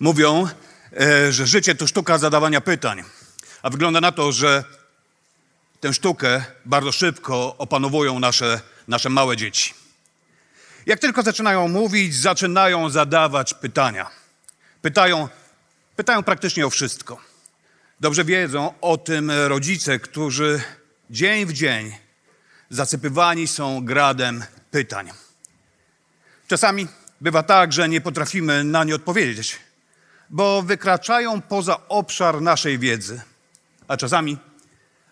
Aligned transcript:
Mówią, 0.00 0.48
e, 1.00 1.32
że 1.32 1.46
życie 1.46 1.74
to 1.74 1.86
sztuka 1.86 2.18
zadawania 2.18 2.60
pytań. 2.60 3.02
A 3.62 3.70
wygląda 3.70 4.00
na 4.00 4.12
to, 4.12 4.32
że 4.32 4.64
tę 5.80 5.94
sztukę 5.94 6.44
bardzo 6.64 6.92
szybko 6.92 7.56
opanowują 7.58 8.18
nasze, 8.18 8.60
nasze 8.88 9.08
małe 9.08 9.36
dzieci. 9.36 9.74
Jak 10.86 11.00
tylko 11.00 11.22
zaczynają 11.22 11.68
mówić, 11.68 12.14
zaczynają 12.14 12.90
zadawać 12.90 13.54
pytania. 13.54 14.10
Pytają, 14.82 15.28
pytają 15.96 16.22
praktycznie 16.22 16.66
o 16.66 16.70
wszystko. 16.70 17.20
Dobrze 18.00 18.24
wiedzą 18.24 18.74
o 18.80 18.98
tym 18.98 19.30
rodzice, 19.30 19.98
którzy 19.98 20.62
dzień 21.10 21.46
w 21.46 21.52
dzień 21.52 21.96
zasypywani 22.70 23.48
są 23.48 23.84
gradem 23.84 24.44
pytań. 24.70 25.10
Czasami 26.48 26.88
bywa 27.20 27.42
tak, 27.42 27.72
że 27.72 27.88
nie 27.88 28.00
potrafimy 28.00 28.64
na 28.64 28.84
nie 28.84 28.94
odpowiedzieć, 28.94 29.58
bo 30.30 30.62
wykraczają 30.62 31.40
poza 31.40 31.88
obszar 31.88 32.42
naszej 32.42 32.78
wiedzy. 32.78 33.20
A 33.88 33.96
czasami, 33.96 34.38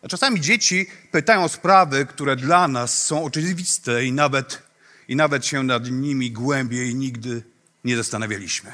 a 0.03 0.09
czasami 0.09 0.41
dzieci 0.41 0.87
pytają 1.13 1.45
o 1.45 1.49
sprawy, 1.49 2.07
które 2.07 2.37
dla 2.37 2.69
nas 2.69 3.03
są 3.03 3.25
oczywiste 3.25 4.05
i 4.05 4.13
nawet, 4.13 4.63
i 5.09 5.17
nawet 5.17 5.47
się 5.47 5.63
nad 5.63 5.91
nimi 5.91 6.31
głębiej 6.31 6.95
nigdy 6.95 7.43
nie 7.85 7.97
zastanawialiśmy. 7.97 8.73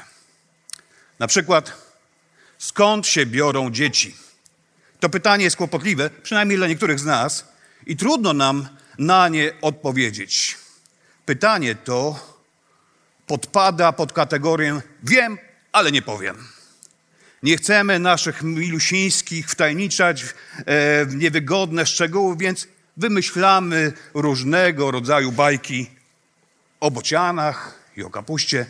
Na 1.19 1.27
przykład, 1.27 1.73
skąd 2.57 3.07
się 3.07 3.25
biorą 3.25 3.71
dzieci? 3.71 4.15
To 4.99 5.09
pytanie 5.09 5.43
jest 5.43 5.55
kłopotliwe, 5.55 6.09
przynajmniej 6.09 6.57
dla 6.57 6.67
niektórych 6.67 6.99
z 6.99 7.05
nas, 7.05 7.47
i 7.85 7.95
trudno 7.95 8.33
nam 8.33 8.67
na 8.97 9.27
nie 9.27 9.53
odpowiedzieć. 9.61 10.57
Pytanie 11.25 11.75
to 11.75 12.19
podpada 13.27 13.91
pod 13.91 14.13
kategorię 14.13 14.81
wiem, 15.03 15.37
ale 15.71 15.91
nie 15.91 16.01
powiem. 16.01 16.47
Nie 17.43 17.57
chcemy 17.57 17.99
naszych 17.99 18.43
milusińskich 18.43 19.49
wtajemniczać 19.49 20.23
e, 20.23 20.25
w 21.05 21.15
niewygodne 21.15 21.85
szczegóły, 21.85 22.35
więc 22.37 22.67
wymyślamy 22.97 23.93
różnego 24.13 24.91
rodzaju 24.91 25.31
bajki 25.31 25.89
o 26.79 26.91
bocianach 26.91 27.79
i 27.97 28.03
o 28.03 28.09
kapuście. 28.09 28.65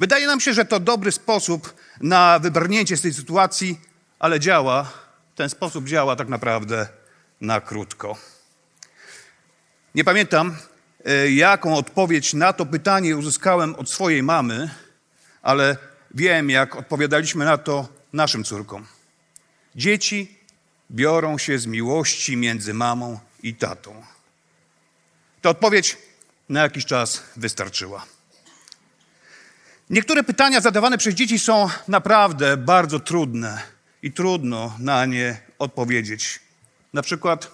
Wydaje 0.00 0.26
nam 0.26 0.40
się, 0.40 0.54
że 0.54 0.64
to 0.64 0.80
dobry 0.80 1.12
sposób 1.12 1.74
na 2.00 2.38
wybrnięcie 2.38 2.96
z 2.96 3.02
tej 3.02 3.14
sytuacji, 3.14 3.80
ale 4.18 4.40
działa, 4.40 4.92
ten 5.34 5.48
sposób 5.48 5.88
działa 5.88 6.16
tak 6.16 6.28
naprawdę 6.28 6.88
na 7.40 7.60
krótko. 7.60 8.16
Nie 9.94 10.04
pamiętam, 10.04 10.56
e, 11.04 11.30
jaką 11.30 11.76
odpowiedź 11.76 12.34
na 12.34 12.52
to 12.52 12.66
pytanie 12.66 13.16
uzyskałem 13.16 13.74
od 13.74 13.90
swojej 13.90 14.22
mamy, 14.22 14.70
ale 15.42 15.76
wiem, 16.14 16.50
jak 16.50 16.76
odpowiadaliśmy 16.76 17.44
na 17.44 17.58
to 17.58 17.88
naszym 18.12 18.44
córkom. 18.44 18.86
Dzieci 19.76 20.38
biorą 20.90 21.38
się 21.38 21.58
z 21.58 21.66
miłości 21.66 22.36
między 22.36 22.74
mamą 22.74 23.20
i 23.42 23.54
tatą. 23.54 24.04
Ta 25.40 25.50
odpowiedź 25.50 25.96
na 26.48 26.62
jakiś 26.62 26.84
czas 26.84 27.22
wystarczyła. 27.36 28.06
Niektóre 29.90 30.22
pytania 30.22 30.60
zadawane 30.60 30.98
przez 30.98 31.14
dzieci 31.14 31.38
są 31.38 31.68
naprawdę 31.88 32.56
bardzo 32.56 33.00
trudne 33.00 33.62
i 34.02 34.12
trudno 34.12 34.76
na 34.78 35.06
nie 35.06 35.40
odpowiedzieć. 35.58 36.40
Na 36.92 37.02
przykład, 37.02 37.50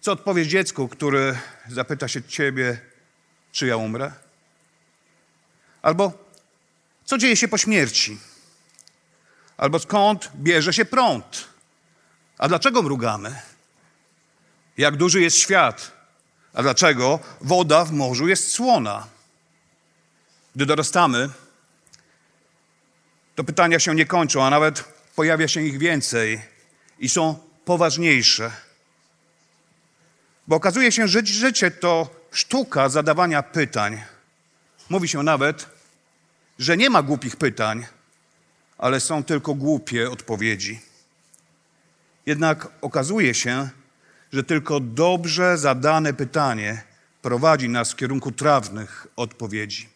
co 0.00 0.12
odpowiesz 0.12 0.46
dziecku, 0.46 0.88
który 0.88 1.38
zapyta 1.68 2.08
się 2.08 2.22
ciebie, 2.22 2.80
czy 3.52 3.66
ja 3.66 3.76
umrę? 3.76 4.12
Albo 5.82 6.12
co 7.04 7.18
dzieje 7.18 7.36
się 7.36 7.48
po 7.48 7.58
śmierci? 7.58 8.18
Albo 9.56 9.78
skąd 9.78 10.30
bierze 10.34 10.72
się 10.72 10.84
prąd? 10.84 11.48
A 12.38 12.48
dlaczego 12.48 12.82
mrugamy? 12.82 13.40
Jak 14.78 14.96
duży 14.96 15.20
jest 15.20 15.36
świat? 15.36 15.92
A 16.54 16.62
dlaczego 16.62 17.20
woda 17.40 17.84
w 17.84 17.92
morzu 17.92 18.28
jest 18.28 18.50
słona? 18.50 19.06
Gdy 20.56 20.66
dorastamy, 20.66 21.30
to 23.34 23.44
pytania 23.44 23.78
się 23.78 23.94
nie 23.94 24.06
kończą, 24.06 24.44
a 24.44 24.50
nawet 24.50 24.84
pojawia 25.16 25.48
się 25.48 25.62
ich 25.62 25.78
więcej 25.78 26.42
i 26.98 27.08
są 27.08 27.38
poważniejsze. 27.64 28.50
Bo 30.48 30.56
okazuje 30.56 30.92
się, 30.92 31.08
że 31.08 31.26
życie 31.26 31.70
to 31.70 32.10
sztuka 32.32 32.88
zadawania 32.88 33.42
pytań. 33.42 34.02
Mówi 34.88 35.08
się 35.08 35.22
nawet, 35.22 35.66
że 36.58 36.76
nie 36.76 36.90
ma 36.90 37.02
głupich 37.02 37.36
pytań, 37.36 37.86
ale 38.78 39.00
są 39.00 39.24
tylko 39.24 39.54
głupie 39.54 40.10
odpowiedzi. 40.10 40.80
Jednak 42.26 42.68
okazuje 42.80 43.34
się, 43.34 43.68
że 44.32 44.44
tylko 44.44 44.80
dobrze 44.80 45.58
zadane 45.58 46.12
pytanie 46.12 46.82
prowadzi 47.22 47.68
nas 47.68 47.92
w 47.92 47.96
kierunku 47.96 48.32
trawnych 48.32 49.06
odpowiedzi. 49.16 49.88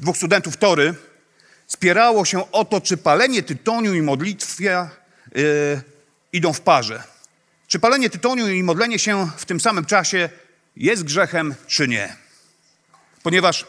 Dwóch 0.00 0.16
studentów 0.16 0.56
Tory 0.56 0.94
spierało 1.66 2.24
się 2.24 2.52
o 2.52 2.64
to, 2.64 2.80
czy 2.80 2.96
palenie 2.96 3.42
tytoniu 3.42 3.94
i 3.94 4.02
modlitwa 4.02 4.90
yy, 5.34 5.82
idą 6.32 6.52
w 6.52 6.60
parze. 6.60 7.02
Czy 7.68 7.78
palenie 7.78 8.10
tytoniu 8.10 8.48
i 8.48 8.62
modlenie 8.62 8.98
się 8.98 9.30
w 9.36 9.44
tym 9.44 9.60
samym 9.60 9.84
czasie 9.84 10.28
jest 10.76 11.04
grzechem, 11.04 11.54
czy 11.66 11.88
nie. 11.88 12.16
Ponieważ, 13.22 13.66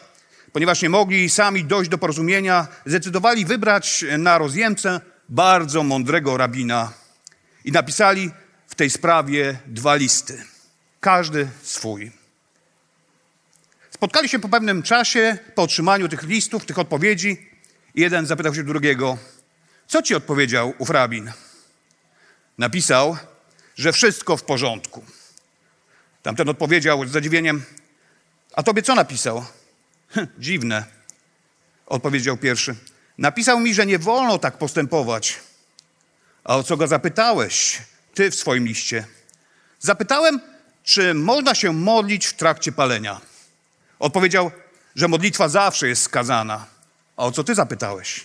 ponieważ 0.52 0.82
nie 0.82 0.90
mogli 0.90 1.30
sami 1.30 1.64
dojść 1.64 1.90
do 1.90 1.98
porozumienia, 1.98 2.66
zdecydowali 2.86 3.44
wybrać 3.44 4.04
na 4.18 4.38
rozjemcę 4.38 5.00
bardzo 5.28 5.82
mądrego 5.82 6.36
rabina 6.36 6.92
i 7.64 7.72
napisali 7.72 8.30
w 8.66 8.74
tej 8.74 8.90
sprawie 8.90 9.58
dwa 9.66 9.94
listy. 9.94 10.44
Każdy 11.00 11.48
swój. 11.62 12.12
Spotkali 13.90 14.28
się 14.28 14.38
po 14.38 14.48
pewnym 14.48 14.82
czasie, 14.82 15.38
po 15.54 15.62
otrzymaniu 15.62 16.08
tych 16.08 16.22
listów, 16.22 16.64
tych 16.64 16.78
odpowiedzi. 16.78 17.50
Jeden 17.94 18.26
zapytał 18.26 18.54
się 18.54 18.62
drugiego, 18.62 19.18
co 19.86 20.02
ci 20.02 20.14
odpowiedział 20.14 20.74
ów 20.78 20.90
rabin? 20.90 21.32
Napisał, 22.58 23.16
że 23.76 23.92
wszystko 23.92 24.36
w 24.36 24.44
porządku. 24.44 25.04
Tamten 26.22 26.48
odpowiedział 26.48 27.06
z 27.08 27.10
zadziwieniem, 27.10 27.62
a 28.52 28.62
tobie 28.62 28.82
co 28.82 28.94
napisał? 28.94 29.44
Hm, 30.08 30.26
dziwne, 30.38 30.84
odpowiedział 31.86 32.36
pierwszy. 32.36 32.74
Napisał 33.18 33.60
mi, 33.60 33.74
że 33.74 33.86
nie 33.86 33.98
wolno 33.98 34.38
tak 34.38 34.58
postępować. 34.58 35.40
A 36.44 36.56
o 36.56 36.62
co 36.62 36.76
go 36.76 36.86
zapytałeś, 36.86 37.82
ty 38.14 38.30
w 38.30 38.34
swoim 38.34 38.66
liście? 38.66 39.04
Zapytałem, 39.78 40.40
czy 40.84 41.14
można 41.14 41.54
się 41.54 41.72
modlić 41.72 42.26
w 42.26 42.32
trakcie 42.32 42.72
palenia. 42.72 43.20
Odpowiedział, 43.98 44.50
że 44.96 45.08
modlitwa 45.08 45.48
zawsze 45.48 45.88
jest 45.88 46.02
skazana. 46.02 46.66
A 47.16 47.24
o 47.24 47.32
co 47.32 47.44
ty 47.44 47.54
zapytałeś? 47.54 48.24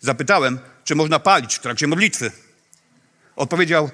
Zapytałem, 0.00 0.58
czy 0.84 0.94
można 0.94 1.18
palić 1.18 1.54
w 1.54 1.60
trakcie 1.60 1.86
modlitwy. 1.86 2.32
Odpowiedział, 3.36 3.90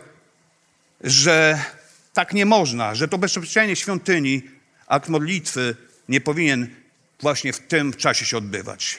że 1.00 1.64
tak 2.12 2.32
nie 2.32 2.47
można, 2.47 2.94
że 2.94 3.08
to 3.08 3.19
bezprzepieczenie 3.19 3.76
świątyni, 3.76 4.43
akt 4.87 5.09
modlitwy 5.09 5.77
nie 6.09 6.21
powinien 6.21 6.75
właśnie 7.21 7.53
w 7.53 7.59
tym 7.59 7.93
czasie 7.93 8.25
się 8.25 8.37
odbywać. 8.37 8.99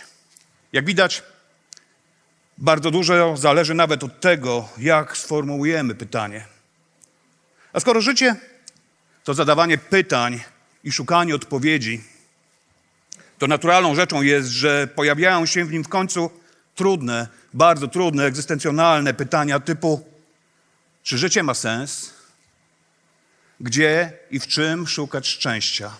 Jak 0.73 0.85
widać, 0.85 1.23
bardzo 2.57 2.91
dużo 2.91 3.37
zależy 3.37 3.73
nawet 3.73 4.03
od 4.03 4.19
tego, 4.19 4.69
jak 4.77 5.17
sformułujemy 5.17 5.95
pytanie. 5.95 6.45
A 7.73 7.79
skoro 7.79 8.01
życie 8.01 8.35
to 9.23 9.33
zadawanie 9.33 9.77
pytań 9.77 10.43
i 10.83 10.91
szukanie 10.91 11.35
odpowiedzi, 11.35 12.03
to 13.37 13.47
naturalną 13.47 13.95
rzeczą 13.95 14.21
jest, 14.21 14.49
że 14.49 14.87
pojawiają 14.95 15.45
się 15.45 15.65
w 15.65 15.71
nim 15.71 15.83
w 15.83 15.89
końcu 15.89 16.31
trudne, 16.75 17.27
bardzo 17.53 17.87
trudne, 17.87 18.25
egzystencjonalne 18.25 19.13
pytania 19.13 19.59
typu: 19.59 20.05
czy 21.03 21.17
życie 21.17 21.43
ma 21.43 21.53
sens? 21.53 22.16
Gdzie 23.59 24.13
i 24.31 24.39
w 24.39 24.47
czym 24.47 24.87
szukać 24.87 25.27
szczęścia. 25.27 25.91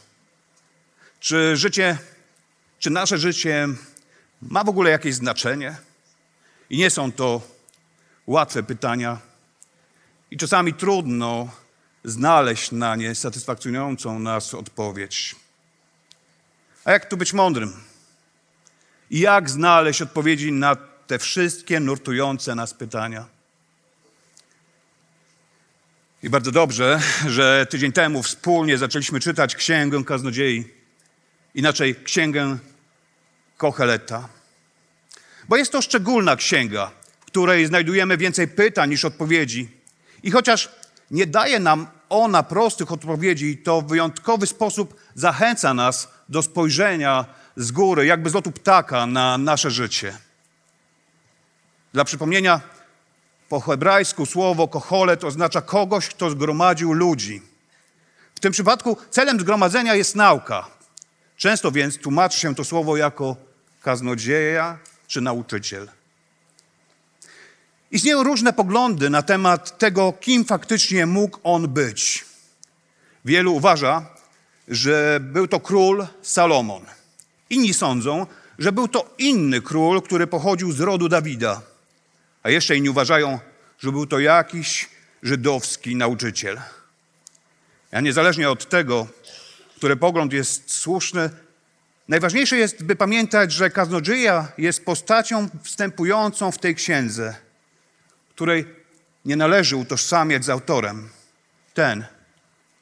Czy 1.19 1.57
życie, 1.57 1.98
czy 2.80 2.89
nasze 2.89 3.18
życie 3.18 3.68
ma 4.42 4.63
w 4.63 4.69
ogóle 4.69 4.92
jakieś 4.92 5.15
znaczenie? 5.15 5.75
I 6.69 6.77
nie 6.77 6.89
są 6.89 7.12
to 7.12 7.42
łatwe 8.27 8.63
pytania. 8.63 9.19
I 10.31 10.38
czasami 10.38 10.74
trudno 10.74 11.50
znaleźć 12.04 12.71
na 12.71 12.95
nie 12.95 13.15
satysfakcjonującą 13.15 14.19
nas 14.19 14.54
odpowiedź. 14.54 15.36
A 16.86 16.92
jak 16.92 17.09
tu 17.09 17.18
być 17.18 17.33
mądrym? 17.33 17.74
I 19.09 19.19
jak 19.19 19.50
znaleźć 19.50 20.01
odpowiedzi 20.01 20.51
na 20.51 20.75
te 21.07 21.19
wszystkie 21.19 21.80
nurtujące 21.80 22.56
nas 22.56 22.74
pytania? 22.74 23.37
I 26.24 26.30
bardzo 26.30 26.52
dobrze, 26.52 27.00
że 27.28 27.66
tydzień 27.69 27.92
temu 27.92 28.24
wspólnie 28.24 28.78
zaczęliśmy 28.78 29.19
czytać 29.19 29.56
Księgę 29.56 30.04
Kaznodziei, 30.04 30.68
inaczej 31.56 31.96
Księgę 31.96 32.58
Kocheleta. 33.58 34.30
Bo 35.50 35.58
jest 35.58 35.72
to 35.72 35.81
szczególna 35.81 36.36
księga, 36.36 36.92
w 37.19 37.25
której 37.25 37.66
znajdujemy 37.66 38.18
więcej 38.18 38.48
pytań 38.48 38.90
niż 38.90 39.06
odpowiedzi. 39.06 39.69
I 40.24 40.31
chociaż 40.31 40.69
nie 41.12 41.25
daje 41.28 41.60
nam 41.60 41.88
ona 42.10 42.44
prostych 42.44 42.92
odpowiedzi, 42.92 43.58
to 43.58 43.81
w 43.81 43.88
wyjątkowy 43.88 44.48
sposób 44.48 45.00
zachęca 45.16 45.74
nas 45.74 46.08
do 46.30 46.42
spojrzenia 46.42 47.25
z 47.56 47.72
góry, 47.72 48.06
jakby 48.06 48.30
z 48.30 48.34
lotu 48.34 48.52
ptaka 48.52 49.06
na 49.06 49.38
nasze 49.38 49.72
życie. 49.72 50.18
Dla 51.94 52.06
przypomnienia, 52.06 52.62
po 53.49 53.59
hebrajsku 53.59 54.25
słowo 54.25 54.67
kocholet 54.67 55.23
oznacza 55.23 55.61
kogoś, 55.61 56.07
kto 56.07 56.29
zgromadził 56.29 56.94
ludzi. 56.94 57.41
W 58.35 58.39
tym 58.39 58.51
przypadku 58.51 58.97
celem 59.09 59.39
zgromadzenia 59.39 59.95
jest 59.95 60.15
nauka. 60.15 60.67
Często 61.38 61.71
więc 61.71 61.97
tłumaczy 61.97 62.39
się 62.39 62.55
to 62.55 62.63
słowo 62.63 62.97
jako 62.97 63.35
kaznodzieja 63.81 64.77
czy 65.07 65.21
nauczyciel. 65.21 65.89
Istnieją 67.91 68.23
różne 68.23 68.53
poglądy 68.53 69.09
na 69.09 69.21
temat 69.21 69.77
tego, 69.77 70.13
kim 70.13 70.45
faktycznie 70.45 71.05
mógł 71.05 71.39
on 71.44 71.67
być. 71.67 72.25
Wielu 73.25 73.55
uważa, 73.55 74.05
że 74.67 75.19
był 75.21 75.47
to 75.47 75.59
król 75.59 76.07
Salomon. 76.21 76.85
Inni 77.49 77.73
sądzą, 77.73 78.25
że 78.59 78.71
był 78.71 78.88
to 78.88 79.15
inny 79.17 79.61
król, 79.61 80.01
który 80.01 80.27
pochodził 80.27 80.71
z 80.71 80.79
rodu 80.79 81.09
Dawida. 81.09 81.61
A 82.47 82.49
jeszcze 82.49 82.75
inni 82.75 82.89
uważają, 82.89 83.39
że 83.79 83.91
był 83.91 84.05
to 84.05 84.19
jakiś 84.19 84.89
żydowski 85.23 85.95
nauczyciel. 85.95 86.61
A 87.91 88.01
niezależnie 88.01 88.49
od 88.49 88.69
tego, 88.69 89.07
który 89.75 89.95
pogląd 89.95 90.33
jest 90.33 90.71
słuszny, 90.71 91.29
najważniejsze 92.07 92.57
jest, 92.57 92.83
by 92.83 92.95
pamiętać, 92.95 93.51
że 93.51 93.69
kaznodzieja 93.69 94.51
jest 94.57 94.85
postacią 94.85 95.49
wstępującą 95.63 96.51
w 96.51 96.57
tej 96.57 96.75
księdze, 96.75 97.35
której 98.29 98.65
nie 99.25 99.35
należy 99.35 99.75
utożsamiać 99.75 100.45
z 100.45 100.49
autorem. 100.49 101.09
Ten 101.73 102.05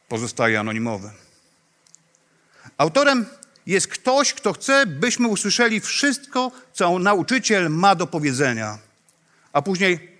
pozostaje 0.08 0.60
anonimowy. 0.60 1.12
Autorem 2.78 3.26
jest 3.66 3.88
ktoś, 3.88 4.34
kto 4.34 4.54
chce, 4.54 4.86
byśmy 4.86 5.28
usłyszeli 5.28 5.80
wszystko, 5.80 6.52
co 6.74 7.00
nauczyciel 7.00 7.70
ma 7.70 7.96
do 7.96 8.08
powiedzenia, 8.08 8.85
a 9.56 9.62
później 9.62 10.18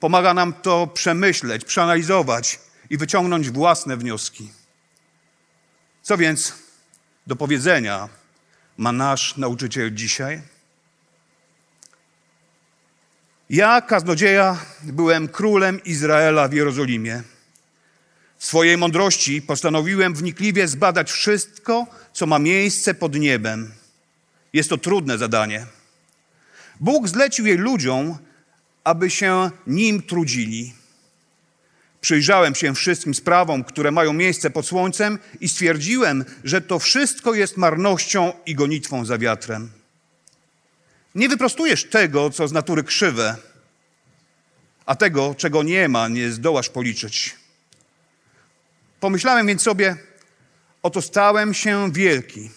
pomaga 0.00 0.34
nam 0.34 0.52
to 0.52 0.86
przemyśleć, 0.86 1.64
przeanalizować 1.64 2.60
i 2.90 2.96
wyciągnąć 2.96 3.50
własne 3.50 3.96
wnioski. 3.96 4.50
Co 6.02 6.16
więc 6.16 6.52
do 7.26 7.36
powiedzenia 7.36 8.08
ma 8.76 8.92
nasz 8.92 9.36
nauczyciel 9.36 9.94
dzisiaj? 9.94 10.42
Ja, 13.50 13.80
kaznodzieja, 13.80 14.58
byłem 14.82 15.28
królem 15.28 15.84
Izraela 15.84 16.48
w 16.48 16.52
Jerozolimie. 16.52 17.22
W 18.38 18.44
swojej 18.44 18.76
mądrości 18.76 19.42
postanowiłem 19.42 20.14
wnikliwie 20.14 20.68
zbadać 20.68 21.12
wszystko, 21.12 21.86
co 22.12 22.26
ma 22.26 22.38
miejsce 22.38 22.94
pod 22.94 23.14
niebem. 23.14 23.74
Jest 24.52 24.70
to 24.70 24.78
trudne 24.78 25.18
zadanie. 25.18 25.66
Bóg 26.80 27.08
zlecił 27.08 27.46
jej 27.46 27.56
ludziom, 27.56 28.18
aby 28.84 29.10
się 29.10 29.50
nim 29.66 30.02
trudzili. 30.02 30.72
Przyjrzałem 32.00 32.54
się 32.54 32.74
wszystkim 32.74 33.14
sprawom, 33.14 33.64
które 33.64 33.90
mają 33.90 34.12
miejsce 34.12 34.50
pod 34.50 34.66
słońcem 34.66 35.18
i 35.40 35.48
stwierdziłem, 35.48 36.24
że 36.44 36.60
to 36.60 36.78
wszystko 36.78 37.34
jest 37.34 37.56
marnością 37.56 38.32
i 38.46 38.54
gonitwą 38.54 39.04
za 39.04 39.18
wiatrem. 39.18 39.70
Nie 41.14 41.28
wyprostujesz 41.28 41.84
tego, 41.84 42.30
co 42.30 42.48
z 42.48 42.52
natury 42.52 42.82
krzywe, 42.82 43.36
a 44.86 44.94
tego, 44.94 45.34
czego 45.38 45.62
nie 45.62 45.88
ma, 45.88 46.08
nie 46.08 46.30
zdołasz 46.30 46.68
policzyć. 46.68 47.36
Pomyślałem 49.00 49.46
więc 49.46 49.62
sobie, 49.62 49.96
oto 50.82 51.02
stałem 51.02 51.54
się 51.54 51.92
wielki. 51.92 52.50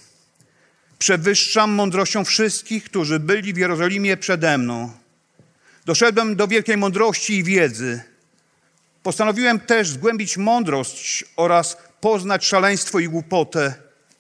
Przewyższam 1.00 1.72
mądrością 1.72 2.26
wszystkich, 2.26 2.84
którzy 2.84 3.20
byli 3.20 3.54
w 3.54 3.58
Jerozolimie 3.58 4.18
przede 4.18 4.58
mną. 4.58 4.92
Doszedłem 5.88 6.36
do 6.36 6.48
wielkiej 6.48 6.78
mądrości 6.78 7.34
i 7.34 7.44
wiedzy. 7.44 8.02
Postanowiłem 9.04 9.60
też 9.60 9.90
zgłębić 9.90 10.38
mądrość 10.38 11.26
oraz 11.36 11.78
poznać 12.02 12.46
szaleństwo 12.46 13.00
i 13.00 13.10
głupotę. 13.10 13.74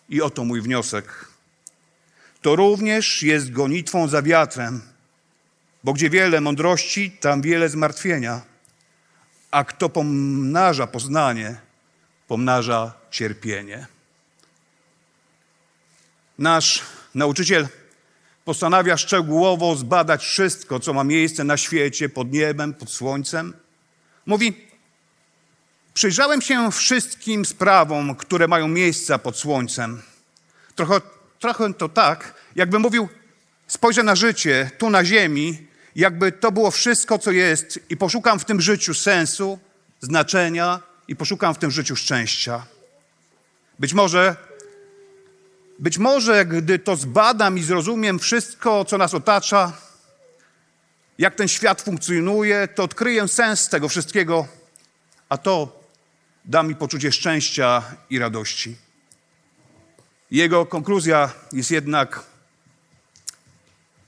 I 0.09 0.21
oto 0.21 0.45
mój 0.45 0.61
wniosek. 0.61 1.27
To 2.41 2.55
również 2.55 3.23
jest 3.23 3.51
gonitwą 3.51 4.07
za 4.07 4.21
wiatrem, 4.21 4.81
bo 5.83 5.93
gdzie 5.93 6.09
wiele 6.09 6.41
mądrości, 6.41 7.11
tam 7.11 7.41
wiele 7.41 7.69
zmartwienia. 7.69 8.41
A 9.51 9.63
kto 9.63 9.89
pomnaża 9.89 10.87
poznanie, 10.87 11.55
pomnaża 12.27 12.93
cierpienie. 13.11 13.87
Nasz 16.39 16.81
nauczyciel 17.15 17.67
postanawia 18.47 18.97
szczegółowo 18.97 19.75
zbadać 19.75 20.25
wszystko, 20.25 20.79
co 20.79 20.93
ma 20.93 21.03
miejsce 21.03 21.43
na 21.43 21.57
świecie, 21.57 22.09
pod 22.09 22.31
niebem, 22.31 22.73
pod 22.73 22.89
słońcem. 22.89 23.53
Mówi: 24.25 24.67
Przyjrzałem 25.93 26.41
się 26.41 26.71
wszystkim 26.71 27.45
sprawom, 27.45 28.15
które 28.15 28.47
mają 28.47 28.67
miejsce 28.67 29.19
pod 29.19 29.37
słońcem. 29.37 30.01
Trochę, 30.75 31.01
trochę 31.39 31.73
to 31.73 31.89
tak, 31.89 32.33
jakby 32.55 32.79
mówił: 32.79 33.09
Spojrzę 33.67 34.03
na 34.03 34.15
życie 34.15 34.71
tu 34.77 34.89
na 34.89 35.05
ziemi, 35.05 35.67
jakby 35.95 36.31
to 36.31 36.51
było 36.51 36.71
wszystko, 36.71 37.19
co 37.19 37.31
jest, 37.31 37.79
i 37.89 37.97
poszukam 37.97 38.39
w 38.39 38.45
tym 38.45 38.61
życiu 38.61 38.93
sensu, 38.93 39.59
znaczenia 40.01 40.79
i 41.07 41.15
poszukam 41.15 41.53
w 41.53 41.57
tym 41.57 41.71
życiu 41.71 41.95
szczęścia. 41.95 42.65
Być 43.79 43.93
może 43.93 44.35
być 45.79 45.97
może, 45.97 46.45
gdy 46.45 46.79
to 46.79 46.95
zbadam 46.95 47.57
i 47.57 47.63
zrozumiem 47.63 48.19
wszystko, 48.19 48.85
co 48.85 48.97
nas 48.97 49.13
otacza, 49.13 49.73
jak 51.17 51.35
ten 51.35 51.47
świat 51.47 51.81
funkcjonuje, 51.81 52.67
to 52.67 52.83
odkryję 52.83 53.27
sens 53.27 53.69
tego 53.69 53.89
wszystkiego, 53.89 54.47
a 55.29 55.37
to 55.37 55.83
da 56.45 56.63
mi 56.63 56.75
poczucie 56.75 57.11
szczęścia 57.11 57.83
i 58.09 58.19
radości. 58.19 58.75
Jego 60.31 60.65
konkluzja 60.65 61.31
jest 61.51 61.71
jednak 61.71 62.23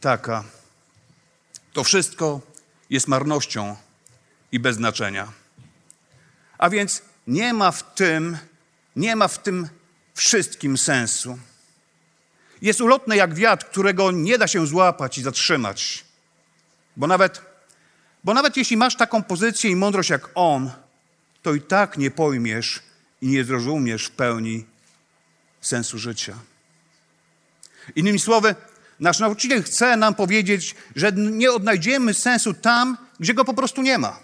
taka: 0.02 0.44
to 1.74 1.84
wszystko 1.84 2.42
jest 2.90 3.08
marnością 3.08 3.76
i 4.52 4.60
bez 4.60 4.76
znaczenia. 4.76 5.32
A 6.58 6.70
więc 6.70 7.02
nie 7.28 7.54
ma 7.54 7.72
w 7.72 7.96
tym, 7.96 8.38
nie 8.96 9.16
ma 9.16 9.28
w 9.28 9.44
tym 9.44 9.70
wszystkim 10.14 10.78
sensu. 10.78 11.40
Jest 12.62 12.82
ulotne 12.82 13.18
jak 13.18 13.34
wiatr, 13.34 13.66
którego 13.66 14.12
nie 14.12 14.38
da 14.38 14.48
się 14.48 14.68
złapać 14.68 15.18
i 15.18 15.24
zatrzymać. 15.24 16.06
Bo 16.98 17.08
nawet, 17.08 17.42
bo 18.24 18.34
nawet 18.34 18.58
jeśli 18.58 18.78
masz 18.78 18.96
taką 18.96 19.24
pozycję 19.24 19.72
i 19.72 19.76
mądrość 19.76 20.10
jak 20.10 20.30
on, 20.36 20.72
to 21.44 21.54
i 21.54 21.62
tak 21.62 21.98
nie 21.98 22.12
pojmiesz 22.12 22.80
i 23.22 23.28
nie 23.28 23.44
zrozumiesz 23.44 24.06
w 24.06 24.12
pełni 24.12 24.66
sensu 25.62 25.98
życia. 25.98 26.34
Innymi 27.96 28.20
słowy, 28.20 28.56
nasz 29.00 29.20
nauczyciel 29.20 29.64
chce 29.64 29.98
nam 29.98 30.16
powiedzieć, 30.16 30.76
że 30.96 31.12
nie 31.12 31.52
odnajdziemy 31.52 32.14
sensu 32.14 32.54
tam, 32.54 32.98
gdzie 33.20 33.34
go 33.34 33.46
po 33.46 33.54
prostu 33.54 33.82
nie 33.82 33.98
ma. 33.98 34.20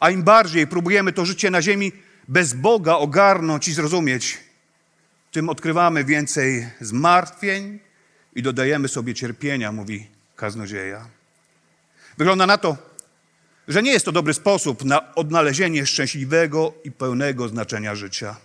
A 0.00 0.10
im 0.10 0.22
bardziej 0.22 0.66
próbujemy 0.66 1.12
to 1.12 1.26
życie 1.26 1.50
na 1.50 1.62
ziemi 1.62 1.92
bez 2.28 2.52
Boga 2.52 2.94
ogarnąć 2.94 3.68
i 3.68 3.72
zrozumieć, 3.72 4.38
tym 5.30 5.48
odkrywamy 5.48 6.04
więcej 6.04 6.70
zmartwień 6.80 7.78
i 8.34 8.42
dodajemy 8.42 8.88
sobie 8.88 9.14
cierpienia, 9.14 9.72
mówi 9.72 10.06
kaznodzieja. 10.36 11.06
Wygląda 12.18 12.46
na 12.46 12.58
to, 12.58 12.76
że 13.68 13.82
nie 13.82 13.90
jest 13.90 14.04
to 14.04 14.12
dobry 14.12 14.34
sposób 14.34 14.84
na 14.84 15.14
odnalezienie 15.14 15.86
szczęśliwego 15.86 16.72
i 16.84 16.92
pełnego 16.92 17.48
znaczenia 17.48 17.94
życia. 17.94 18.36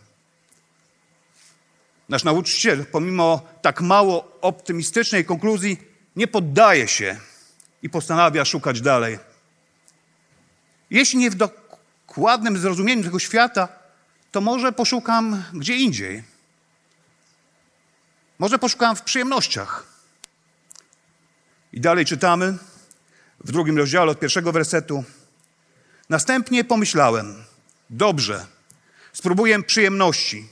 Nasz 2.09 2.23
nauczyciel, 2.23 2.85
pomimo 2.85 3.41
tak 3.61 3.81
mało 3.81 4.37
optymistycznej 4.41 5.25
konkluzji, 5.25 5.77
nie 6.15 6.27
poddaje 6.27 6.87
się 6.87 7.17
i 7.81 7.89
postanawia 7.89 8.45
szukać 8.45 8.81
dalej. 8.81 9.19
Jeśli 10.89 11.19
nie 11.19 11.29
w 11.29 11.35
dokładnym 11.35 12.57
zrozumieniu 12.57 13.03
tego 13.03 13.19
świata, 13.19 13.67
to 14.31 14.41
może 14.41 14.71
poszukam 14.71 15.43
gdzie 15.53 15.75
indziej. 15.75 16.34
Może 18.39 18.59
poszukam 18.59 18.95
w 18.95 19.01
przyjemnościach. 19.01 19.83
I 21.73 21.81
dalej 21.81 22.05
czytamy 22.05 22.57
w 23.43 23.51
drugim 23.51 23.77
rozdziale 23.77 24.11
od 24.11 24.19
pierwszego 24.19 24.51
wersetu. 24.51 25.03
Następnie 26.09 26.63
pomyślałem, 26.63 27.43
dobrze, 27.89 28.45
spróbuję 29.13 29.63
przyjemności. 29.63 30.47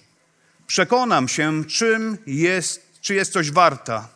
Przekonam 0.67 1.27
się, 1.27 1.65
czym 1.65 2.17
jest, 2.25 3.01
czy 3.01 3.13
jest 3.13 3.33
coś 3.33 3.51
warta. 3.51 4.09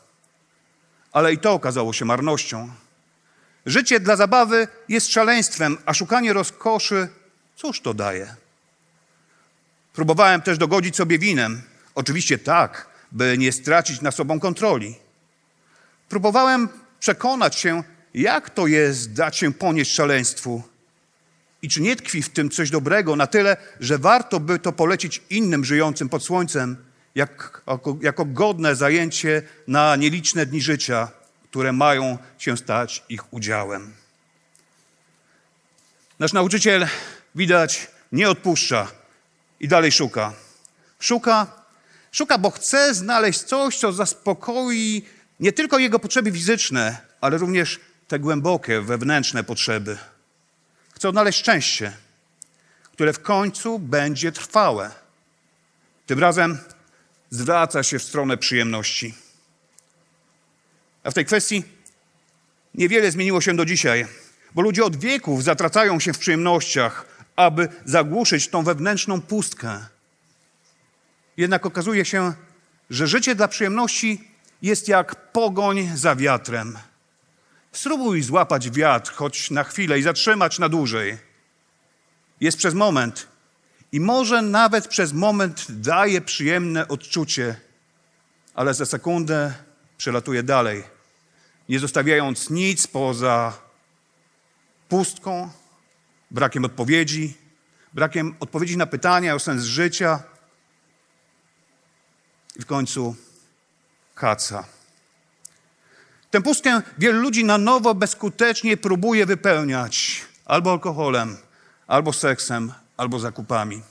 Ale 1.11 1.33
i 1.33 1.37
to 1.37 1.53
okazało 1.53 1.93
się 1.93 2.05
marnością. 2.05 2.69
Życie 3.65 3.99
dla 3.99 4.15
zabawy 4.15 4.67
jest 4.89 5.11
szaleństwem, 5.11 5.77
a 5.85 5.93
szukanie 5.93 6.33
rozkoszy, 6.33 7.07
cóż 7.55 7.81
to 7.81 7.93
daje? 7.93 8.35
Próbowałem 9.93 10.41
też 10.41 10.57
dogodzić 10.57 10.95
sobie 10.95 11.19
winem. 11.19 11.61
Oczywiście 11.95 12.37
tak, 12.37 12.96
by 13.11 13.37
nie 13.37 13.51
stracić 13.51 14.01
nad 14.01 14.15
sobą 14.15 14.39
kontroli. 14.39 14.95
Próbowałem 16.09 16.69
przekonać 16.99 17.59
się, 17.59 17.83
jak 18.13 18.49
to 18.49 18.67
jest 18.67 19.13
dać 19.13 19.37
się 19.37 19.53
ponieść 19.53 19.93
szaleństwu 19.93 20.63
i 21.61 21.69
czy 21.69 21.81
nie 21.81 21.95
tkwi 21.95 22.21
w 22.21 22.29
tym 22.29 22.49
coś 22.49 22.69
dobrego 22.69 23.15
na 23.15 23.27
tyle, 23.27 23.57
że 23.79 23.97
warto 23.97 24.39
by 24.39 24.59
to 24.59 24.71
polecić 24.71 25.21
innym 25.29 25.65
żyjącym 25.65 26.09
pod 26.09 26.23
słońcem, 26.23 26.77
jak, 27.15 27.61
jako, 27.67 27.97
jako 28.01 28.25
godne 28.25 28.75
zajęcie 28.75 29.41
na 29.67 29.95
nieliczne 29.95 30.45
dni 30.45 30.61
życia, 30.61 31.11
które 31.49 31.71
mają 31.71 32.17
się 32.37 32.57
stać 32.57 33.03
ich 33.09 33.33
udziałem. 33.33 33.93
Nasz 36.19 36.33
nauczyciel, 36.33 36.87
widać, 37.35 37.87
nie 38.11 38.29
odpuszcza 38.29 38.87
i 39.59 39.67
dalej 39.67 39.91
szuka. 39.91 40.33
Szuka, 40.99 41.47
szuka, 42.11 42.37
bo 42.37 42.51
chce 42.51 42.93
znaleźć 42.93 43.39
coś, 43.41 43.77
co 43.77 43.93
zaspokoi 43.93 45.05
nie 45.39 45.51
tylko 45.51 45.79
jego 45.79 45.99
potrzeby 45.99 46.31
fizyczne, 46.31 46.97
ale 47.21 47.37
również 47.37 47.79
te 48.07 48.19
głębokie, 48.19 48.81
wewnętrzne 48.81 49.43
potrzeby. 49.43 49.97
Chce 50.91 51.09
odnaleźć 51.09 51.39
szczęście, 51.39 51.93
które 52.83 53.13
w 53.13 53.21
końcu 53.21 53.79
będzie 53.79 54.31
trwałe. 54.31 54.91
Tym 56.05 56.19
razem 56.19 56.57
zwraca 57.29 57.83
się 57.83 57.99
w 57.99 58.03
stronę 58.03 58.37
przyjemności. 58.37 59.13
A 61.03 61.11
w 61.11 61.13
tej 61.13 61.25
kwestii 61.25 61.63
niewiele 62.73 63.11
zmieniło 63.11 63.41
się 63.41 63.55
do 63.55 63.65
dzisiaj, 63.65 64.07
bo 64.55 64.61
ludzie 64.61 64.83
od 64.83 64.95
wieków 64.95 65.43
zatracają 65.43 65.99
się 65.99 66.13
w 66.13 66.19
przyjemnościach, 66.19 67.05
aby 67.35 67.67
zagłuszyć 67.85 68.47
tą 68.47 68.63
wewnętrzną 68.63 69.21
pustkę. 69.21 69.85
Jednak 71.37 71.65
okazuje 71.65 72.05
się, 72.05 72.33
że 72.89 73.07
życie 73.07 73.35
dla 73.35 73.47
przyjemności 73.47 74.31
jest 74.61 74.87
jak 74.87 75.31
pogoń 75.31 75.91
za 75.95 76.15
wiatrem. 76.15 76.77
Spróbuj 77.71 78.21
złapać 78.21 78.69
wiatr 78.69 79.13
choć 79.13 79.51
na 79.51 79.63
chwilę 79.63 79.99
i 79.99 80.03
zatrzymać 80.03 80.59
na 80.59 80.69
dłużej. 80.69 81.17
Jest 82.41 82.57
przez 82.57 82.73
moment 82.73 83.27
i 83.91 83.99
może 83.99 84.41
nawet 84.41 84.87
przez 84.87 85.13
moment 85.13 85.65
daje 85.69 86.21
przyjemne 86.21 86.87
odczucie, 86.87 87.55
ale 88.53 88.73
za 88.73 88.85
sekundę 88.85 89.53
przelatuje 89.97 90.43
dalej, 90.43 90.83
nie 91.69 91.79
zostawiając 91.79 92.49
nic 92.49 92.87
poza 92.87 93.53
pustką, 94.89 95.49
brakiem 96.31 96.65
odpowiedzi, 96.65 97.33
brakiem 97.93 98.35
odpowiedzi 98.39 98.77
na 98.77 98.85
pytania 98.85 99.35
o 99.35 99.39
sens 99.39 99.63
życia 99.63 100.23
i 102.57 102.61
w 102.61 102.65
końcu 102.65 103.15
kaca. 104.15 104.63
Tę 106.31 106.41
pustkę 106.41 106.81
wielu 106.97 107.21
ludzi 107.21 107.45
na 107.45 107.57
nowo 107.57 107.95
bezskutecznie 107.95 108.77
próbuje 108.77 109.25
wypełniać 109.25 110.25
albo 110.45 110.71
alkoholem, 110.71 111.37
albo 111.87 112.13
seksem, 112.13 112.73
albo 112.97 113.19
zakupami. 113.19 113.81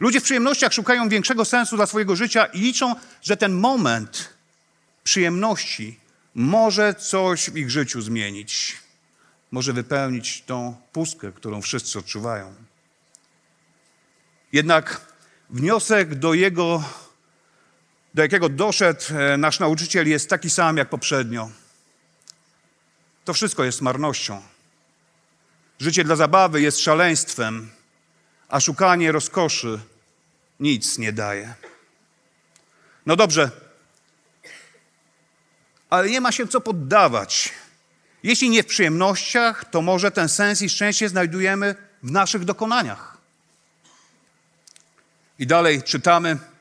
Ludzie 0.00 0.20
w 0.20 0.24
przyjemnościach 0.24 0.72
szukają 0.72 1.08
większego 1.08 1.44
sensu 1.44 1.76
dla 1.76 1.86
swojego 1.86 2.16
życia 2.16 2.44
i 2.44 2.60
liczą, 2.60 2.94
że 3.22 3.36
ten 3.36 3.52
moment 3.52 4.34
przyjemności 5.04 6.00
może 6.34 6.94
coś 6.94 7.50
w 7.50 7.56
ich 7.56 7.70
życiu 7.70 8.00
zmienić. 8.00 8.76
Może 9.50 9.72
wypełnić 9.72 10.42
tą 10.42 10.76
pustkę, 10.92 11.32
którą 11.32 11.62
wszyscy 11.62 11.98
odczuwają. 11.98 12.54
Jednak 14.52 15.00
wniosek 15.50 16.14
do 16.14 16.34
jego 16.34 16.84
do 18.16 18.22
jakiego 18.22 18.48
doszedł 18.48 19.00
e, 19.10 19.36
nasz 19.36 19.60
nauczyciel, 19.60 20.08
jest 20.08 20.30
taki 20.30 20.50
sam 20.50 20.76
jak 20.76 20.88
poprzednio. 20.88 21.50
To 23.24 23.34
wszystko 23.34 23.64
jest 23.64 23.80
marnością. 23.80 24.42
Życie 25.80 26.04
dla 26.04 26.16
zabawy 26.16 26.60
jest 26.60 26.80
szaleństwem, 26.80 27.70
a 28.48 28.60
szukanie 28.60 29.12
rozkoszy 29.12 29.80
nic 30.60 30.98
nie 30.98 31.12
daje. 31.12 31.54
No 33.06 33.16
dobrze, 33.16 33.50
ale 35.90 36.10
nie 36.10 36.20
ma 36.20 36.32
się 36.32 36.48
co 36.48 36.60
poddawać. 36.60 37.52
Jeśli 38.22 38.50
nie 38.50 38.62
w 38.62 38.66
przyjemnościach, 38.66 39.64
to 39.70 39.82
może 39.82 40.10
ten 40.10 40.28
sens 40.28 40.62
i 40.62 40.68
szczęście 40.68 41.08
znajdujemy 41.08 41.74
w 42.02 42.10
naszych 42.10 42.44
dokonaniach. 42.44 43.18
I 45.38 45.46
dalej 45.46 45.82
czytamy. 45.82 46.55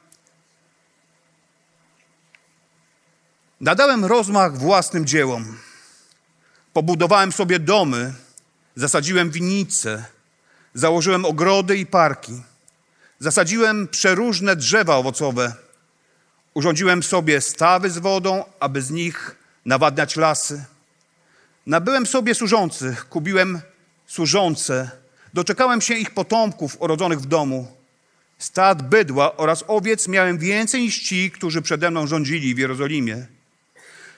Nadałem 3.61 4.05
rozmach 4.05 4.57
własnym 4.57 5.05
dziełom. 5.05 5.57
Pobudowałem 6.73 7.31
sobie 7.31 7.59
domy, 7.59 8.13
zasadziłem 8.75 9.31
winnice, 9.31 10.05
założyłem 10.73 11.25
ogrody 11.25 11.77
i 11.77 11.85
parki. 11.85 12.41
Zasadziłem 13.19 13.87
przeróżne 13.87 14.55
drzewa 14.55 14.95
owocowe. 14.95 15.53
Urządziłem 16.53 17.03
sobie 17.03 17.41
stawy 17.41 17.89
z 17.89 17.97
wodą, 17.97 18.43
aby 18.59 18.81
z 18.81 18.91
nich 18.91 19.35
nawadniać 19.65 20.15
lasy. 20.15 20.65
Nabyłem 21.65 22.05
sobie 22.05 22.35
służących, 22.35 23.09
kupiłem 23.09 23.61
służące. 24.07 24.89
Doczekałem 25.33 25.81
się 25.81 25.93
ich 25.93 26.11
potomków 26.11 26.81
urodzonych 26.81 27.19
w 27.19 27.25
domu. 27.25 27.75
Stad 28.37 28.89
bydła 28.89 29.37
oraz 29.37 29.63
owiec 29.67 30.07
miałem 30.07 30.37
więcej 30.37 30.81
niż 30.81 30.99
ci, 30.99 31.31
którzy 31.31 31.61
przede 31.61 31.91
mną 31.91 32.07
rządzili 32.07 32.55
w 32.55 32.57
Jerozolimie. 32.57 33.34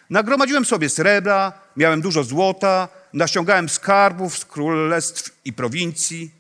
Nagromadziłem 0.10 0.66
sobie 0.66 0.90
srebra, 0.90 1.54
miałem 1.78 2.02
dużo 2.02 2.24
złota, 2.24 2.88
naściągałem 3.14 3.70
skarbów 3.70 4.38
z 4.38 4.46
królestw 4.46 5.32
i 5.46 5.54
prowincji. 5.54 6.32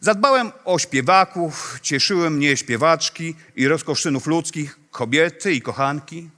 Zadbałem 0.00 0.52
o 0.64 0.78
śpiewaków, 0.78 1.78
cieszyły 1.82 2.30
mnie 2.30 2.56
śpiewaczki 2.56 3.34
i 3.56 3.68
rozkosz 3.68 4.02
synów 4.02 4.26
ludzkich, 4.26 4.78
kobiety 4.90 5.52
i 5.52 5.62
kochanki. 5.62 6.30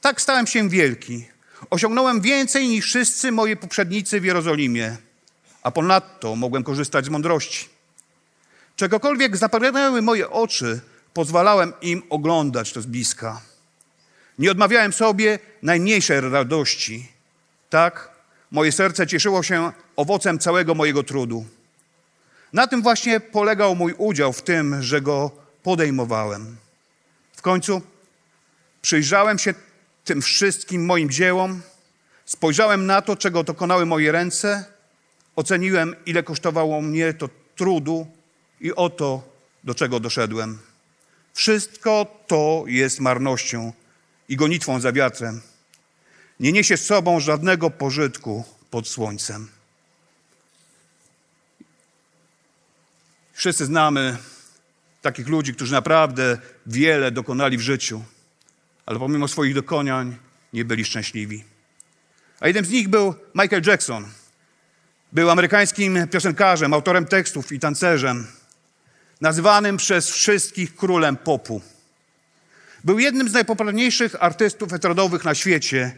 Tak 0.00 0.20
stałem 0.20 0.46
się 0.46 0.68
wielki. 0.68 1.26
Osiągnąłem 1.70 2.20
więcej 2.20 2.68
niż 2.68 2.84
wszyscy 2.84 3.32
moi 3.32 3.56
poprzednicy 3.56 4.20
w 4.20 4.24
Jerozolimie, 4.24 4.96
a 5.62 5.70
ponadto 5.70 6.36
mogłem 6.36 6.64
korzystać 6.64 7.04
z 7.04 7.08
mądrości. 7.08 7.68
Czegokolwiek 8.76 9.36
zapragnęły 9.36 10.02
moje 10.02 10.30
oczy, 10.30 10.80
pozwalałem 11.14 11.72
im 11.80 12.02
oglądać 12.10 12.72
to 12.72 12.82
z 12.82 12.86
bliska. 12.86 13.40
Nie 14.38 14.50
odmawiałem 14.50 14.92
sobie 14.92 15.38
najmniejszej 15.62 16.20
radości. 16.20 17.08
Tak, 17.70 18.10
moje 18.50 18.72
serce 18.72 19.06
cieszyło 19.06 19.42
się 19.42 19.72
owocem 19.96 20.38
całego 20.38 20.74
mojego 20.74 21.02
trudu. 21.02 21.46
Na 22.52 22.66
tym 22.66 22.82
właśnie 22.82 23.20
polegał 23.20 23.76
mój 23.76 23.94
udział 23.98 24.32
w 24.32 24.42
tym, 24.42 24.82
że 24.82 25.00
go 25.00 25.30
podejmowałem. 25.62 26.56
W 27.32 27.42
końcu 27.42 27.82
przyjrzałem 28.82 29.38
się 29.38 29.54
tym 30.04 30.22
wszystkim 30.22 30.84
moim 30.84 31.10
dziełom, 31.10 31.62
spojrzałem 32.24 32.86
na 32.86 33.02
to, 33.02 33.16
czego 33.16 33.44
dokonały 33.44 33.86
moje 33.86 34.12
ręce, 34.12 34.64
oceniłem, 35.36 35.96
ile 36.06 36.22
kosztowało 36.22 36.82
mnie 36.82 37.14
to 37.14 37.28
trudu 37.56 38.06
i 38.60 38.74
oto, 38.74 39.22
do 39.64 39.74
czego 39.74 40.00
doszedłem. 40.00 40.58
Wszystko 41.34 42.06
to 42.26 42.64
jest 42.66 43.00
marnością 43.00 43.72
i 44.28 44.36
gonitwą 44.36 44.80
za 44.80 44.92
wiatrem. 44.92 45.40
Nie 46.40 46.52
niesie 46.52 46.76
z 46.76 46.86
sobą 46.86 47.20
żadnego 47.20 47.70
pożytku 47.70 48.44
pod 48.70 48.88
słońcem. 48.88 49.48
Wszyscy 53.32 53.66
znamy 53.66 54.16
takich 55.02 55.28
ludzi, 55.28 55.54
którzy 55.54 55.72
naprawdę 55.72 56.38
wiele 56.66 57.10
dokonali 57.10 57.58
w 57.58 57.60
życiu, 57.60 58.04
ale 58.86 58.98
pomimo 58.98 59.28
swoich 59.28 59.54
dokonań 59.54 60.16
nie 60.52 60.64
byli 60.64 60.84
szczęśliwi. 60.84 61.44
A 62.40 62.46
jednym 62.46 62.64
z 62.64 62.70
nich 62.70 62.88
był 62.88 63.14
Michael 63.34 63.62
Jackson. 63.66 64.08
Był 65.12 65.30
amerykańskim 65.30 66.08
piosenkarzem, 66.08 66.74
autorem 66.74 67.06
tekstów 67.06 67.52
i 67.52 67.58
tancerzem, 67.58 68.26
nazywanym 69.20 69.76
przez 69.76 70.10
wszystkich 70.10 70.76
królem 70.76 71.16
popu. 71.16 71.62
Był 72.84 72.98
jednym 72.98 73.28
z 73.28 73.32
najpopularniejszych 73.32 74.22
artystów 74.22 74.72
estradowych 74.72 75.24
na 75.24 75.34
świecie 75.34 75.96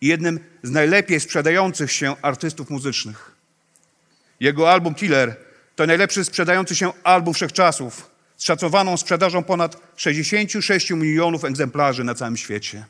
i 0.00 0.06
jednym 0.06 0.40
z 0.62 0.70
najlepiej 0.70 1.20
sprzedających 1.20 1.92
się 1.92 2.16
artystów 2.22 2.70
muzycznych. 2.70 3.32
Jego 4.40 4.72
album 4.72 4.94
Killer 4.94 5.36
to 5.76 5.86
najlepszy 5.86 6.24
sprzedający 6.24 6.76
się 6.76 6.92
album 7.04 7.34
wszechczasów, 7.34 8.10
z 8.36 8.44
szacowaną 8.44 8.96
sprzedażą 8.96 9.42
ponad 9.42 9.76
66 9.96 10.90
milionów 10.90 11.44
egzemplarzy 11.44 12.04
na 12.04 12.14
całym 12.14 12.36
świecie. 12.36 12.84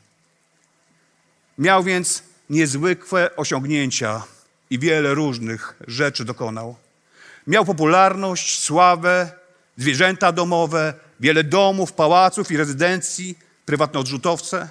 Miał 1.57 1.83
więc 1.83 2.23
niezwykłe 2.49 3.35
osiągnięcia 3.35 4.23
i 4.69 4.79
wiele 4.79 5.13
różnych 5.13 5.75
rzeczy 5.87 6.25
dokonał. 6.25 6.75
Miał 7.47 7.65
popularność, 7.65 8.59
sławę, 8.59 9.31
zwierzęta 9.77 10.31
domowe, 10.31 10.93
wiele 11.23 11.43
domów, 11.43 11.93
pałaców 11.93 12.51
i 12.51 12.57
rezydencji, 12.57 13.37
prywatne 13.65 13.99
odrzutowce. 13.99 14.69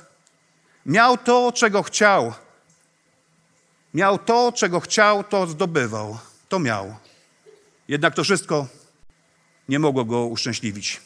Miał 0.86 1.18
to, 1.18 1.52
czego 1.52 1.82
chciał. 1.82 2.32
Miał 3.94 4.18
to, 4.18 4.52
czego 4.52 4.80
chciał, 4.80 5.24
to 5.24 5.46
zdobywał. 5.46 6.18
To 6.48 6.58
miał. 6.58 6.96
Jednak 7.88 8.14
to 8.14 8.24
wszystko 8.24 8.66
nie 9.68 9.78
mogło 9.78 10.04
go 10.04 10.26
uszczęśliwić. 10.26 11.00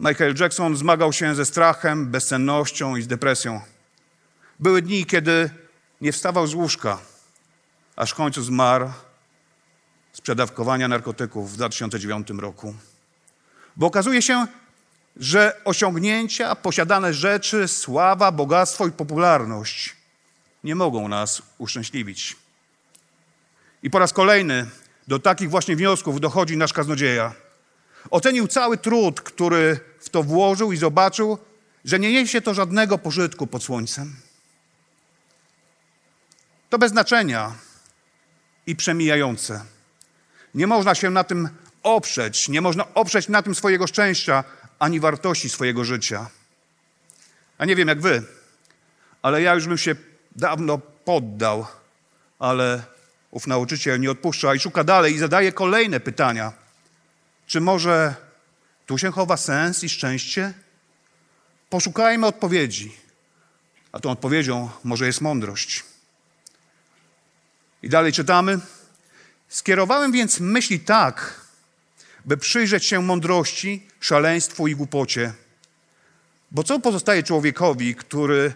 Michael 0.00 0.34
Jackson 0.40 0.76
zmagał 0.76 1.12
się 1.12 1.34
ze 1.34 1.44
strachem, 1.44 2.10
bezsennością 2.10 2.96
i 2.96 3.02
z 3.02 3.06
depresją. 3.06 3.60
Były 4.60 4.82
dni, 4.82 5.06
kiedy 5.06 5.50
nie 6.00 6.12
wstawał 6.12 6.46
z 6.46 6.54
łóżka, 6.54 6.98
aż 7.96 8.10
w 8.10 8.14
końcu 8.14 8.42
zmarł 8.42 8.90
z 10.12 10.20
przedawkowania 10.20 10.88
narkotyków 10.88 11.52
w 11.52 11.56
2009 11.56 12.30
roku. 12.30 12.74
Bo 13.76 13.86
okazuje 13.86 14.22
się, 14.22 14.46
że 15.16 15.60
osiągnięcia, 15.64 16.54
posiadane 16.54 17.14
rzeczy, 17.14 17.68
sława, 17.68 18.32
bogactwo 18.32 18.86
i 18.86 18.92
popularność 18.92 19.96
nie 20.64 20.74
mogą 20.74 21.08
nas 21.08 21.42
uszczęśliwić. 21.58 22.36
I 23.82 23.90
po 23.90 23.98
raz 23.98 24.12
kolejny 24.12 24.66
do 25.08 25.18
takich 25.18 25.50
właśnie 25.50 25.76
wniosków 25.76 26.20
dochodzi 26.20 26.56
nasz 26.56 26.72
kaznodzieja. 26.72 27.34
Ocenił 28.10 28.48
cały 28.48 28.78
trud, 28.78 29.20
który 29.20 29.80
w 30.00 30.08
to 30.08 30.22
włożył 30.22 30.72
i 30.72 30.76
zobaczył, 30.76 31.38
że 31.84 31.98
nie 31.98 32.12
niesie 32.12 32.40
to 32.40 32.54
żadnego 32.54 32.98
pożytku 32.98 33.46
pod 33.46 33.62
słońcem. 33.62 34.16
To 36.70 36.78
bez 36.78 36.92
znaczenia 36.92 37.52
i 38.66 38.76
przemijające. 38.76 39.64
Nie 40.54 40.66
można 40.66 40.94
się 40.94 41.10
na 41.10 41.24
tym 41.24 41.48
oprzeć, 41.82 42.48
nie 42.48 42.60
można 42.60 42.94
oprzeć 42.94 43.28
na 43.28 43.42
tym 43.42 43.54
swojego 43.54 43.86
szczęścia 43.86 44.44
ani 44.78 45.00
wartości 45.00 45.50
swojego 45.50 45.84
życia. 45.84 46.30
A 47.58 47.64
nie 47.64 47.76
wiem 47.76 47.88
jak 47.88 48.00
wy, 48.00 48.22
ale 49.22 49.42
ja 49.42 49.54
już 49.54 49.66
bym 49.66 49.78
się 49.78 49.94
dawno 50.36 50.78
poddał, 50.78 51.66
ale 52.38 52.82
ów 53.30 53.46
nauczyciel 53.46 54.00
nie 54.00 54.10
odpuszcza 54.10 54.54
i 54.54 54.60
szuka 54.60 54.84
dalej 54.84 55.14
i 55.14 55.18
zadaje 55.18 55.52
kolejne 55.52 56.00
pytania. 56.00 56.52
Czy 57.46 57.60
może 57.60 58.14
tu 58.86 58.98
się 58.98 59.12
chowa 59.12 59.36
sens 59.36 59.84
i 59.84 59.88
szczęście? 59.88 60.52
Poszukajmy 61.70 62.26
odpowiedzi. 62.26 62.96
A 63.92 64.00
tą 64.00 64.10
odpowiedzią 64.10 64.70
może 64.84 65.06
jest 65.06 65.20
mądrość. 65.20 65.84
I 67.82 67.88
dalej 67.88 68.12
czytamy. 68.12 68.58
Skierowałem 69.48 70.12
więc 70.12 70.40
myśli 70.40 70.80
tak, 70.80 71.39
by 72.24 72.36
przyjrzeć 72.36 72.84
się 72.84 73.02
mądrości, 73.02 73.86
szaleństwu 74.00 74.68
i 74.68 74.76
głupocie. 74.76 75.32
Bo 76.50 76.62
co 76.62 76.80
pozostaje 76.80 77.22
człowiekowi, 77.22 77.94
który 77.94 78.52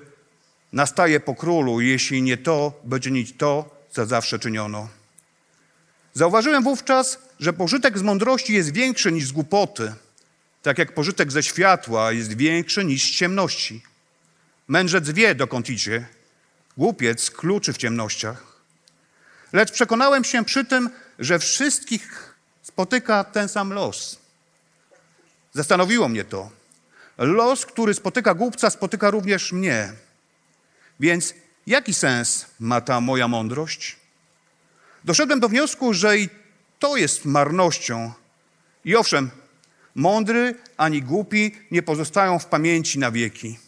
nastaje 0.72 1.20
po 1.20 1.34
królu, 1.34 1.80
jeśli 1.80 2.22
nie 2.22 2.36
to, 2.36 2.80
by 2.84 3.00
czynić 3.00 3.36
to, 3.36 3.84
co 3.90 4.06
zawsze 4.06 4.38
czyniono? 4.38 4.88
Zauważyłem 6.14 6.62
wówczas, 6.62 7.18
że 7.40 7.52
pożytek 7.52 7.98
z 7.98 8.02
mądrości 8.02 8.52
jest 8.52 8.72
większy 8.72 9.12
niż 9.12 9.26
z 9.26 9.32
głupoty, 9.32 9.92
tak 10.62 10.78
jak 10.78 10.94
pożytek 10.94 11.32
ze 11.32 11.42
światła 11.42 12.12
jest 12.12 12.36
większy 12.36 12.84
niż 12.84 13.02
z 13.02 13.10
ciemności. 13.10 13.82
Mędrzec 14.68 15.10
wie, 15.10 15.34
dokąd 15.34 15.70
idzie, 15.70 16.06
głupiec 16.76 17.30
kluczy 17.30 17.72
w 17.72 17.76
ciemnościach. 17.76 18.54
Lecz 19.52 19.72
przekonałem 19.72 20.24
się 20.24 20.44
przy 20.44 20.64
tym, 20.64 20.90
że 21.18 21.38
wszystkich 21.38 22.33
spotyka 22.64 23.24
ten 23.24 23.48
sam 23.48 23.72
los. 23.72 24.18
Zastanowiło 25.52 26.08
mnie 26.08 26.24
to. 26.24 26.50
Los, 27.18 27.66
który 27.66 27.94
spotyka 27.94 28.34
głupca, 28.34 28.70
spotyka 28.70 29.10
również 29.10 29.52
mnie. 29.52 29.92
Więc 31.00 31.34
jaki 31.66 31.94
sens 31.94 32.46
ma 32.60 32.80
ta 32.80 33.00
moja 33.00 33.28
mądrość? 33.28 33.96
Doszedłem 35.04 35.40
do 35.40 35.48
wniosku, 35.48 35.94
że 35.94 36.18
i 36.18 36.28
to 36.78 36.96
jest 36.96 37.24
marnością. 37.24 38.12
I 38.84 38.96
owszem, 38.96 39.30
mądry 39.94 40.54
ani 40.76 41.02
głupi 41.02 41.56
nie 41.70 41.82
pozostają 41.82 42.38
w 42.38 42.46
pamięci 42.46 42.98
na 42.98 43.10
wieki. 43.10 43.58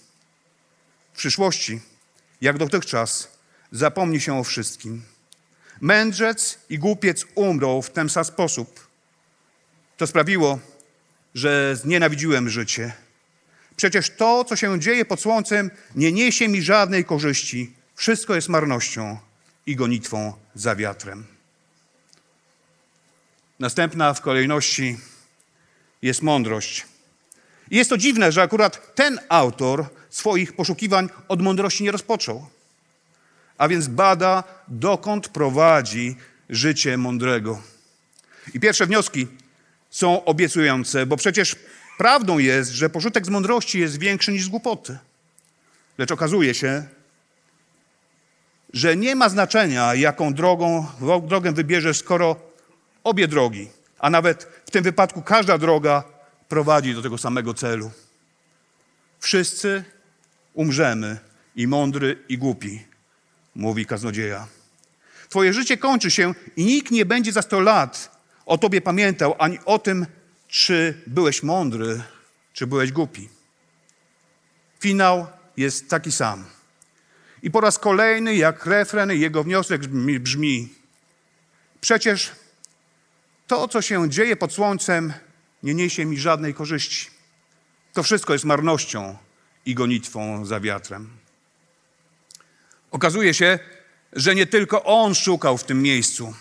W 1.12 1.16
przyszłości, 1.16 1.80
jak 2.40 2.58
dotychczas, 2.58 3.28
zapomni 3.72 4.20
się 4.20 4.38
o 4.38 4.44
wszystkim. 4.44 5.02
Mędrzec 5.80 6.58
i 6.70 6.78
głupiec 6.78 7.26
umrą 7.34 7.82
w 7.82 7.90
ten 7.90 8.08
sam 8.08 8.24
sposób. 8.24 8.88
To 9.96 10.06
sprawiło, 10.06 10.58
że 11.34 11.76
znienawidziłem 11.76 12.48
życie. 12.48 12.92
Przecież 13.76 14.10
to, 14.10 14.44
co 14.44 14.56
się 14.56 14.80
dzieje 14.80 15.04
pod 15.04 15.20
słońcem, 15.20 15.70
nie 15.94 16.12
niesie 16.12 16.48
mi 16.48 16.62
żadnej 16.62 17.04
korzyści. 17.04 17.72
Wszystko 17.94 18.34
jest 18.34 18.48
marnością 18.48 19.18
i 19.66 19.76
gonitwą 19.76 20.32
za 20.54 20.76
wiatrem. 20.76 21.26
Następna 23.58 24.14
w 24.14 24.20
kolejności 24.20 24.98
jest 26.02 26.22
mądrość. 26.22 26.86
I 27.70 27.76
jest 27.76 27.90
to 27.90 27.96
dziwne, 27.96 28.32
że 28.32 28.42
akurat 28.42 28.94
ten 28.94 29.18
autor 29.28 29.84
swoich 30.10 30.52
poszukiwań 30.52 31.08
od 31.28 31.42
mądrości 31.42 31.84
nie 31.84 31.92
rozpoczął. 31.92 32.46
A 33.58 33.68
więc 33.68 33.88
bada, 33.88 34.44
dokąd 34.68 35.28
prowadzi 35.28 36.16
życie 36.50 36.96
mądrego. 36.96 37.62
I 38.54 38.60
pierwsze 38.60 38.86
wnioski 38.86 39.26
są 39.90 40.24
obiecujące, 40.24 41.06
bo 41.06 41.16
przecież 41.16 41.56
prawdą 41.98 42.38
jest, 42.38 42.70
że 42.70 42.90
pożytek 42.90 43.26
z 43.26 43.28
mądrości 43.28 43.80
jest 43.80 43.98
większy 43.98 44.32
niż 44.32 44.44
z 44.44 44.48
głupoty. 44.48 44.98
Lecz 45.98 46.12
okazuje 46.12 46.54
się, 46.54 46.84
że 48.72 48.96
nie 48.96 49.16
ma 49.16 49.28
znaczenia, 49.28 49.94
jaką 49.94 50.34
drogą, 50.34 50.86
drogę 51.26 51.52
wybierzesz, 51.52 51.98
skoro 51.98 52.36
obie 53.04 53.28
drogi, 53.28 53.68
a 53.98 54.10
nawet 54.10 54.48
w 54.66 54.70
tym 54.70 54.84
wypadku 54.84 55.22
każda 55.22 55.58
droga 55.58 56.04
prowadzi 56.48 56.94
do 56.94 57.02
tego 57.02 57.18
samego 57.18 57.54
celu. 57.54 57.90
Wszyscy 59.20 59.84
umrzemy, 60.54 61.18
i 61.56 61.66
mądry, 61.66 62.18
i 62.28 62.38
głupi, 62.38 62.84
mówi 63.56 63.86
kaznodzieja. 63.86 64.46
Twoje 65.28 65.52
życie 65.52 65.76
kończy 65.76 66.10
się 66.10 66.34
i 66.56 66.64
nikt 66.64 66.90
nie 66.90 67.06
będzie 67.06 67.32
za 67.32 67.42
sto 67.42 67.60
lat 67.60 68.16
o 68.46 68.58
tobie 68.58 68.80
pamiętał, 68.80 69.34
ani 69.38 69.58
o 69.64 69.78
tym, 69.78 70.06
czy 70.48 71.02
byłeś 71.06 71.42
mądry, 71.42 72.02
czy 72.52 72.66
byłeś 72.66 72.92
głupi. 72.92 73.28
Finał 74.80 75.26
jest 75.56 75.90
taki 75.90 76.12
sam. 76.12 76.44
I 77.42 77.50
po 77.50 77.60
raz 77.60 77.78
kolejny, 77.78 78.34
jak 78.36 78.66
refren, 78.66 79.10
jego 79.10 79.44
wniosek 79.44 79.86
brzmi: 80.20 80.68
Przecież 81.80 82.32
to, 83.46 83.68
co 83.68 83.82
się 83.82 84.10
dzieje 84.10 84.36
pod 84.36 84.52
słońcem, 84.52 85.12
nie 85.62 85.74
niesie 85.74 86.04
mi 86.04 86.18
żadnej 86.18 86.54
korzyści. 86.54 87.06
To 87.92 88.02
wszystko 88.02 88.32
jest 88.32 88.44
marnością 88.44 89.16
i 89.66 89.74
gonitwą 89.74 90.44
za 90.44 90.60
wiatrem. 90.60 91.10
Okazuje 92.96 93.34
się, 93.34 93.58
że 94.12 94.34
nie 94.34 94.46
tylko 94.46 94.84
on 94.84 95.14
szukał 95.14 95.58
w 95.58 95.64
tym 95.64 95.82
miejscu. 95.82 96.34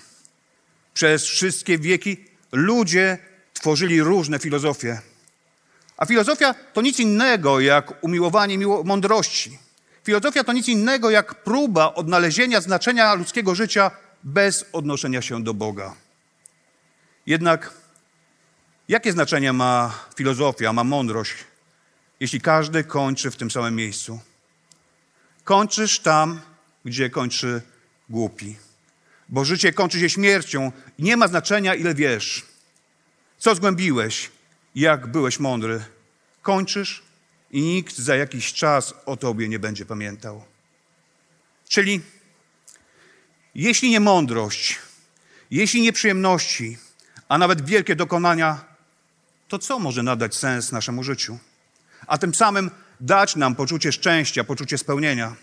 Przez 0.94 1.26
wszystkie 1.26 1.78
wieki 1.78 2.26
ludzie 2.52 3.18
tworzyli 3.54 4.02
różne 4.02 4.40
filozofie. 4.40 5.02
A 5.98 6.06
filozofia 6.06 6.56
to 6.74 6.82
nic 6.82 7.00
innego 7.00 7.60
jak 7.60 8.04
umiłowanie 8.04 8.58
miło- 8.58 8.84
mądrości. 8.84 9.60
Filozofia 10.04 10.44
to 10.44 10.54
nic 10.54 10.68
innego 10.68 11.10
jak 11.10 11.44
próba 11.44 11.94
odnalezienia 11.94 12.62
znaczenia 12.62 13.14
ludzkiego 13.14 13.56
życia 13.56 13.92
bez 14.24 14.66
odnoszenia 14.72 15.22
się 15.22 15.44
do 15.44 15.54
Boga. 15.54 15.96
Jednak 17.26 17.74
Jakie 18.88 19.12
znaczenie 19.12 19.54
ma 19.54 19.94
filozofia, 20.18 20.74
ma 20.74 20.84
mądrość, 20.84 21.34
jeśli 22.20 22.42
każdy 22.42 22.84
kończy 22.84 23.32
w 23.32 23.36
tym 23.36 23.52
samym 23.52 23.76
miejscu? 23.76 24.20
Kończysz 25.46 26.00
tam, 26.00 26.42
gdzie 26.86 27.10
kończy 27.10 27.62
głupi. 28.10 28.56
Bo 29.30 29.46
życie 29.46 29.74
kończy 29.74 30.00
się 30.00 30.10
śmiercią 30.10 30.72
nie 31.00 31.18
ma 31.18 31.28
znaczenia, 31.28 31.76
ile 31.76 31.96
wiesz. 31.96 32.46
Co 33.38 33.56
zgłębiłeś, 33.56 34.32
jak 34.76 35.08
byłeś 35.08 35.40
mądry. 35.40 35.86
Kończysz 36.42 37.04
i 37.52 37.62
nikt 37.62 37.98
za 37.98 38.16
jakiś 38.16 38.54
czas 38.54 38.94
o 39.06 39.18
tobie 39.18 39.50
nie 39.50 39.60
będzie 39.60 39.86
pamiętał. 39.86 40.44
Czyli 41.70 42.02
jeśli 43.56 43.90
nie 43.90 44.00
mądrość, 44.00 44.80
jeśli 45.52 45.82
nie 45.82 45.94
przyjemności, 45.94 46.78
a 47.30 47.38
nawet 47.38 47.66
wielkie 47.66 47.96
dokonania, 47.96 48.66
to 49.48 49.60
co 49.60 49.80
może 49.80 50.04
nadać 50.04 50.36
sens 50.36 50.72
naszemu 50.72 51.04
życiu? 51.04 51.38
A 52.08 52.18
tym 52.18 52.34
samym 52.34 52.72
dać 53.00 53.36
nam 53.36 53.56
poczucie 53.56 53.92
szczęścia, 53.92 54.44
poczucie 54.44 54.78
spełnienia. 54.78 55.36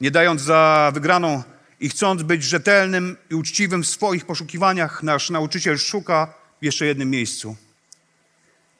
Nie 0.00 0.10
dając 0.10 0.42
za 0.42 0.90
wygraną 0.94 1.42
i 1.80 1.88
chcąc 1.88 2.22
być 2.22 2.42
rzetelnym 2.42 3.16
i 3.30 3.34
uczciwym 3.34 3.82
w 3.82 3.88
swoich 3.88 4.26
poszukiwaniach, 4.26 5.02
nasz 5.02 5.30
nauczyciel 5.30 5.78
szuka 5.78 6.34
w 6.60 6.64
jeszcze 6.64 6.86
jednym 6.86 7.10
miejscu. 7.10 7.56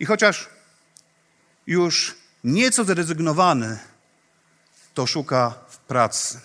I 0.01 0.07
chociaż 0.07 0.49
już 1.67 2.15
nieco 2.45 2.85
zrezygnowany, 2.85 3.79
to 4.95 5.07
szuka 5.07 5.55
w 5.69 5.79
pracy. 5.79 6.41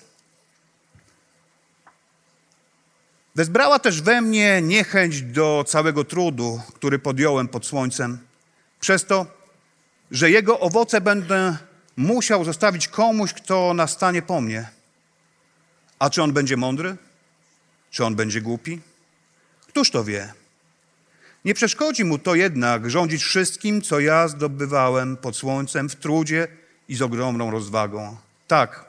Wezbrała 3.36 3.80
też 3.80 4.02
we 4.02 4.22
mnie 4.22 4.62
niechęć 4.62 5.22
do 5.22 5.64
całego 5.68 6.04
trudu, 6.04 6.62
który 6.74 7.00
podjąłem 7.00 7.48
pod 7.48 7.66
słońcem, 7.66 8.20
przez 8.80 9.06
to, 9.06 9.41
że 10.12 10.32
jego 10.32 10.60
owoce 10.60 11.02
będę 11.02 11.58
musiał 11.98 12.46
zostawić 12.46 12.88
komuś, 12.88 13.34
kto 13.34 13.74
nastanie 13.74 14.22
po 14.22 14.42
mnie. 14.42 14.70
A 16.00 16.10
czy 16.10 16.24
on 16.24 16.34
będzie 16.34 16.58
mądry? 16.58 16.98
Czy 17.92 18.06
on 18.06 18.16
będzie 18.16 18.42
głupi? 18.42 18.82
Któż 19.68 19.92
to 19.92 20.04
wie? 20.04 20.34
Nie 21.46 21.54
przeszkodzi 21.54 22.04
mu 22.04 22.20
to 22.20 22.36
jednak 22.36 22.90
rządzić 22.90 23.24
wszystkim, 23.24 23.82
co 23.82 24.00
ja 24.00 24.28
zdobywałem 24.28 25.18
pod 25.18 25.36
słońcem 25.36 25.90
w 25.90 25.96
trudzie 25.96 26.48
i 26.88 26.96
z 26.96 27.02
ogromną 27.02 27.52
rozwagą. 27.52 28.18
Tak, 28.48 28.86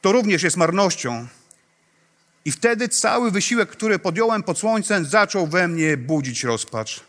to 0.00 0.12
również 0.12 0.42
jest 0.42 0.56
marnością. 0.56 1.26
I 2.44 2.52
wtedy 2.52 2.88
cały 2.88 3.30
wysiłek, 3.30 3.68
który 3.68 3.98
podjąłem 3.98 4.42
pod 4.42 4.58
słońcem, 4.58 5.04
zaczął 5.04 5.46
we 5.46 5.68
mnie 5.68 5.96
budzić 5.96 6.44
rozpacz. 6.44 7.00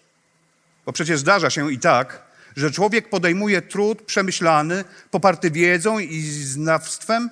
Bo 0.85 0.93
przecież 0.93 1.19
zdarza 1.19 1.49
się 1.49 1.71
i 1.71 1.79
tak, 1.79 2.26
że 2.57 2.71
człowiek 2.71 3.09
podejmuje 3.09 3.61
trud 3.61 4.01
przemyślany, 4.01 4.83
poparty 5.11 5.51
wiedzą 5.51 5.99
i 5.99 6.21
znawstwem, 6.21 7.29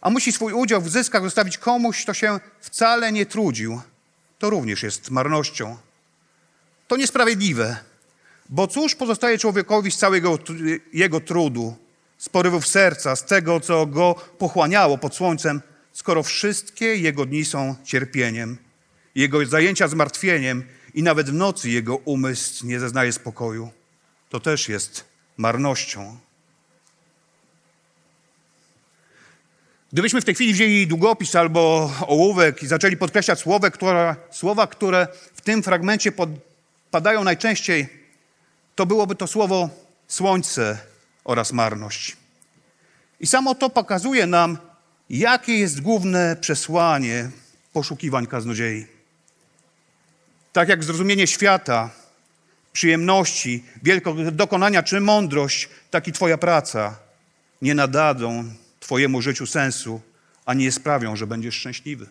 a 0.00 0.10
musi 0.10 0.32
swój 0.32 0.52
udział 0.52 0.82
w 0.82 0.90
zyskach 0.90 1.22
zostawić 1.22 1.58
komuś, 1.58 2.02
kto 2.02 2.14
się 2.14 2.40
wcale 2.60 3.12
nie 3.12 3.26
trudził. 3.26 3.80
To 4.38 4.50
również 4.50 4.82
jest 4.82 5.10
marnością. 5.10 5.76
To 6.88 6.96
niesprawiedliwe, 6.96 7.76
bo 8.48 8.66
cóż 8.66 8.94
pozostaje 8.94 9.38
człowiekowi 9.38 9.90
z 9.90 9.96
całego 9.96 10.38
jego 10.92 11.20
trudu, 11.20 11.76
z 12.18 12.28
porywów 12.28 12.66
serca, 12.66 13.16
z 13.16 13.24
tego, 13.24 13.60
co 13.60 13.86
go 13.86 14.14
pochłaniało 14.38 14.98
pod 14.98 15.14
słońcem, 15.14 15.60
skoro 15.92 16.22
wszystkie 16.22 16.96
jego 16.96 17.26
dni 17.26 17.44
są 17.44 17.74
cierpieniem, 17.84 18.58
jego 19.14 19.46
zajęcia 19.46 19.88
zmartwieniem 19.88 20.64
i 20.94 21.02
nawet 21.02 21.30
w 21.30 21.34
nocy 21.34 21.70
jego 21.70 21.96
umysł 21.96 22.66
nie 22.66 22.80
zeznaje 22.80 23.12
spokoju. 23.12 23.70
To 24.32 24.40
też 24.40 24.68
jest 24.68 25.04
marnością. 25.36 26.18
Gdybyśmy 29.92 30.20
w 30.20 30.24
tej 30.24 30.34
chwili 30.34 30.52
wzięli 30.52 30.86
długopis 30.86 31.36
albo 31.36 31.92
ołówek 32.06 32.62
i 32.62 32.66
zaczęli 32.66 32.96
podkreślać 32.96 33.40
słowa, 33.40 33.70
które, 33.70 34.16
słowa, 34.30 34.66
które 34.66 35.08
w 35.34 35.40
tym 35.40 35.62
fragmencie 35.62 36.12
padają 36.90 37.24
najczęściej, 37.24 37.88
to 38.74 38.86
byłoby 38.86 39.14
to 39.14 39.26
słowo 39.26 39.70
słońce 40.08 40.78
oraz 41.24 41.52
marność. 41.52 42.16
I 43.20 43.26
samo 43.26 43.54
to 43.54 43.70
pokazuje 43.70 44.26
nam, 44.26 44.58
jakie 45.10 45.58
jest 45.58 45.80
główne 45.80 46.36
przesłanie 46.40 47.30
poszukiwań 47.72 48.26
kaznodziei. 48.26 48.86
Tak 50.52 50.68
jak 50.68 50.84
zrozumienie 50.84 51.26
świata, 51.26 52.01
przyjemności, 52.72 53.64
wielkiego 53.82 54.30
dokonania 54.32 54.82
czy 54.82 55.00
mądrość, 55.00 55.68
tak 55.90 56.08
i 56.08 56.12
Twoja 56.12 56.38
praca 56.38 56.98
nie 57.62 57.74
nadadzą 57.74 58.44
Twojemu 58.80 59.22
życiu 59.22 59.46
sensu, 59.46 60.00
ani 60.46 60.64
nie 60.64 60.72
sprawią, 60.72 61.16
że 61.16 61.26
będziesz 61.26 61.54
szczęśliwy. 61.54 62.06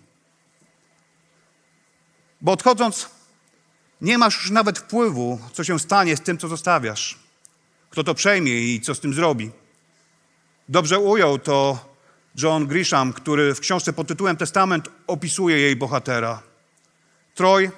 Bo 2.41 2.51
odchodząc, 2.51 3.09
nie 4.01 4.17
masz 4.17 4.35
już 4.35 4.51
nawet 4.51 4.79
wpływu, 4.79 5.39
co 5.53 5.63
się 5.63 5.79
stanie 5.79 6.17
z 6.17 6.21
tym, 6.21 6.37
co 6.37 6.47
zostawiasz. 6.47 7.19
Kto 7.89 8.03
to 8.03 8.15
przejmie 8.15 8.61
i 8.61 8.81
co 8.81 8.95
z 8.95 8.99
tym 8.99 9.13
zrobi. 9.13 9.51
Dobrze 10.69 10.99
ujął 10.99 11.39
to 11.39 11.85
John 12.35 12.67
Grisham, 12.67 13.13
który 13.13 13.55
w 13.55 13.59
książce 13.59 13.93
pod 13.93 14.07
tytułem 14.07 14.37
Testament 14.37 14.89
opisuje 15.07 15.57
jej 15.57 15.75
bohatera. 15.75 16.43
Troj, 17.35 17.71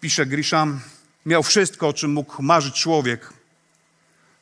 pisze 0.00 0.26
Grisham, 0.26 0.80
miał 1.26 1.42
wszystko, 1.42 1.88
o 1.88 1.92
czym 1.92 2.12
mógł 2.12 2.42
marzyć 2.42 2.74
człowiek. 2.74 3.32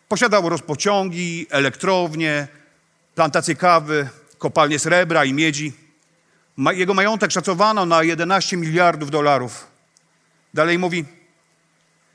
Posiadał 0.08 0.48
rozpociągi, 0.48 1.46
elektrownie, 1.50 2.48
plantacje 3.14 3.54
kawy, 3.54 4.08
kopalnie 4.38 4.78
srebra 4.78 5.24
i 5.24 5.32
miedzi. 5.32 5.72
Jego 6.72 6.94
majątek 6.94 7.30
szacowano 7.30 7.86
na 7.86 8.02
11 8.02 8.56
miliardów 8.56 9.10
dolarów. 9.10 9.66
Dalej 10.54 10.78
mówi: 10.78 11.04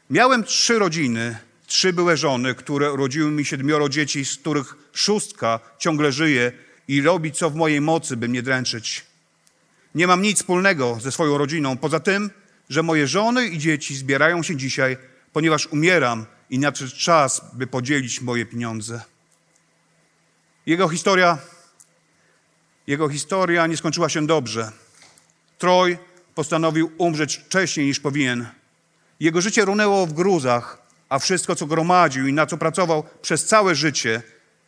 Miałem 0.09 0.43
trzy 0.43 0.79
rodziny, 0.79 1.37
trzy 1.67 1.93
były 1.93 2.17
żony, 2.17 2.55
które 2.55 2.93
urodziły 2.93 3.31
mi 3.31 3.45
siedmioro 3.45 3.89
dzieci, 3.89 4.25
z 4.25 4.37
których 4.37 4.75
szóstka 4.93 5.59
ciągle 5.79 6.11
żyje 6.11 6.51
i 6.87 7.01
robi 7.01 7.31
co 7.31 7.49
w 7.49 7.55
mojej 7.55 7.81
mocy, 7.81 8.17
by 8.17 8.27
mnie 8.27 8.41
dręczyć. 8.41 9.05
Nie 9.95 10.07
mam 10.07 10.21
nic 10.21 10.37
wspólnego 10.37 10.97
ze 11.01 11.11
swoją 11.11 11.37
rodziną, 11.37 11.77
poza 11.77 11.99
tym, 11.99 12.29
że 12.73 12.83
moje 12.83 13.07
żony 13.07 13.47
i 13.47 13.57
dzieci 13.57 13.95
zbierają 13.95 14.43
się 14.43 14.55
dzisiaj, 14.55 14.97
ponieważ 15.33 15.67
umieram 15.67 16.25
i 16.49 16.59
nadszedł 16.59 16.91
czas, 16.97 17.41
by 17.53 17.67
podzielić 17.67 18.21
moje 18.21 18.45
pieniądze. 18.45 19.01
Jego 20.65 20.89
historia, 20.89 21.37
jego 22.87 23.09
historia 23.09 23.67
nie 23.67 23.77
skończyła 23.77 24.09
się 24.09 24.27
dobrze. 24.27 24.71
Troj 25.57 25.97
postanowił 26.35 26.91
umrzeć 26.97 27.37
wcześniej 27.37 27.85
niż 27.85 27.99
powinien. 27.99 28.47
Jego 29.19 29.41
życie 29.41 29.65
runęło 29.65 30.07
w 30.07 30.13
gruzach, 30.13 30.81
a 31.09 31.19
wszystko, 31.19 31.55
co 31.55 31.65
gromadził 31.65 32.27
i 32.27 32.33
na 32.33 32.45
co 32.45 32.57
pracował 32.57 33.03
przez 33.21 33.45
całe 33.45 33.75
życie, 33.75 34.21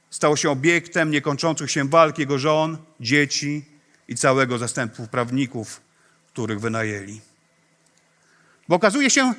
stało 0.10 0.36
się 0.38 0.50
obiektem 0.50 1.12
niekończących 1.12 1.72
się 1.72 1.90
walk 1.90 2.18
jego 2.20 2.40
żon, 2.40 2.78
dzieci 3.00 3.66
i 4.08 4.16
całego 4.16 4.58
zastępu 4.58 5.08
prawników, 5.08 5.82
których 6.28 6.60
wynajęli. 6.60 7.22
Bo 8.68 8.76
okazuje 8.76 9.10
się, 9.10 9.34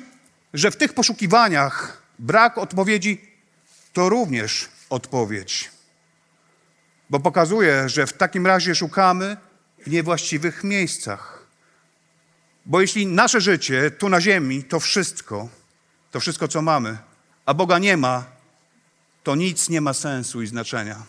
że 0.53 0.71
w 0.71 0.77
tych 0.77 0.93
poszukiwaniach 0.93 2.01
brak 2.19 2.57
odpowiedzi 2.57 3.21
to 3.93 4.09
również 4.09 4.69
odpowiedź. 4.89 5.71
Bo 7.09 7.19
pokazuje, 7.19 7.89
że 7.89 8.07
w 8.07 8.13
takim 8.13 8.47
razie 8.47 8.75
szukamy 8.75 9.37
w 9.85 9.89
niewłaściwych 9.89 10.63
miejscach. 10.63 11.45
Bo 12.65 12.81
jeśli 12.81 13.07
nasze 13.07 13.41
życie 13.41 13.91
tu 13.91 14.09
na 14.09 14.21
ziemi 14.21 14.63
to 14.63 14.79
wszystko, 14.79 15.49
to 16.11 16.19
wszystko, 16.19 16.47
co 16.47 16.61
mamy, 16.61 16.97
a 17.45 17.53
Boga 17.53 17.79
nie 17.79 17.97
ma, 17.97 18.25
to 19.23 19.35
nic 19.35 19.69
nie 19.69 19.81
ma 19.81 19.93
sensu 19.93 20.41
i 20.41 20.47
znaczenia. 20.47 21.03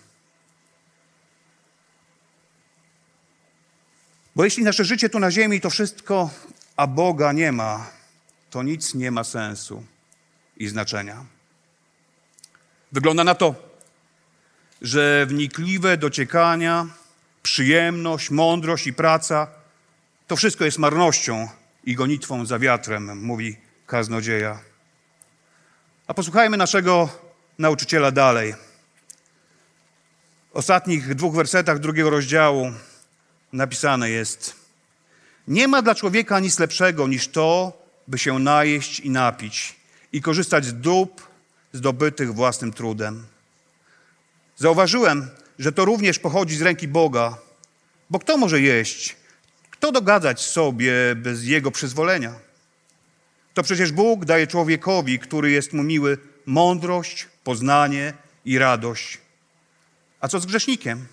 Bo 4.37 4.45
jeśli 4.45 4.65
nasze 4.65 4.85
życie 4.85 5.09
tu 5.09 5.19
na 5.19 5.31
ziemi 5.31 5.61
to 5.61 5.71
wszystko, 5.71 6.31
a 6.77 6.87
Boga 6.87 7.33
nie 7.33 7.53
ma, 7.53 7.98
to 8.51 8.63
nic 8.63 8.95
nie 8.95 9.11
ma 9.11 9.25
sensu 9.25 9.85
i 10.57 10.69
znaczenia. 10.69 11.25
Wygląda 12.93 13.25
na 13.25 13.35
to, 13.35 13.55
że 14.83 15.27
wnikliwe 15.27 15.97
dociekania, 15.97 16.87
przyjemność, 17.43 18.31
mądrość 18.31 18.87
i 18.87 18.93
praca 18.93 19.47
to 20.27 20.37
wszystko 20.37 20.65
jest 20.65 20.79
marnością 20.79 21.49
i 21.85 21.95
gonitwą 21.95 22.47
za 22.47 22.59
wiatrem, 22.59 23.23
mówi 23.23 23.57
kaznodzieja. 23.87 24.61
A 26.07 26.15
posłuchajmy 26.15 26.57
naszego 26.57 27.09
nauczyciela 27.59 28.11
dalej. 28.11 28.55
W 30.53 30.57
ostatnich 30.57 31.15
dwóch 31.15 31.35
wersetach 31.35 31.79
drugiego 31.79 32.11
rozdziału 32.11 32.73
napisane 33.53 34.11
jest: 34.11 34.55
Nie 35.49 35.69
ma 35.69 35.83
dla 35.83 35.95
człowieka 35.95 36.41
nic 36.41 36.59
lepszego 36.59 37.09
niż 37.09 37.29
to, 37.29 37.73
by 38.09 38.19
się 38.19 38.39
najeść 38.39 39.01
i 39.01 39.11
napić 39.11 39.77
i 40.13 40.23
korzystać 40.23 40.65
z 40.65 40.75
dóbr 40.75 41.23
zdobytych 41.73 42.35
własnym 42.35 42.73
trudem. 42.73 43.27
Zauważyłem, 44.57 45.31
że 45.59 45.73
to 45.73 45.85
również 45.85 46.19
pochodzi 46.19 46.57
z 46.57 46.63
ręki 46.63 46.89
Boga, 46.89 47.39
bo 48.11 48.19
kto 48.19 48.37
może 48.37 48.61
jeść? 48.61 49.17
Kto 49.71 49.93
dogadzać 49.93 50.41
sobie 50.41 50.93
bez 51.17 51.45
Jego 51.45 51.71
przyzwolenia? 51.71 52.35
To 53.55 53.63
przecież 53.63 53.93
Bóg 53.93 54.25
daje 54.25 54.47
człowiekowi, 54.47 55.19
który 55.19 55.51
jest 55.51 55.73
mu 55.73 55.83
miły, 55.83 56.19
mądrość, 56.47 57.27
poznanie 57.45 58.13
i 58.45 58.59
radość. 58.59 59.19
A 60.21 60.29
co 60.29 60.41
z 60.41 60.47
grzesznikiem? 60.47 61.07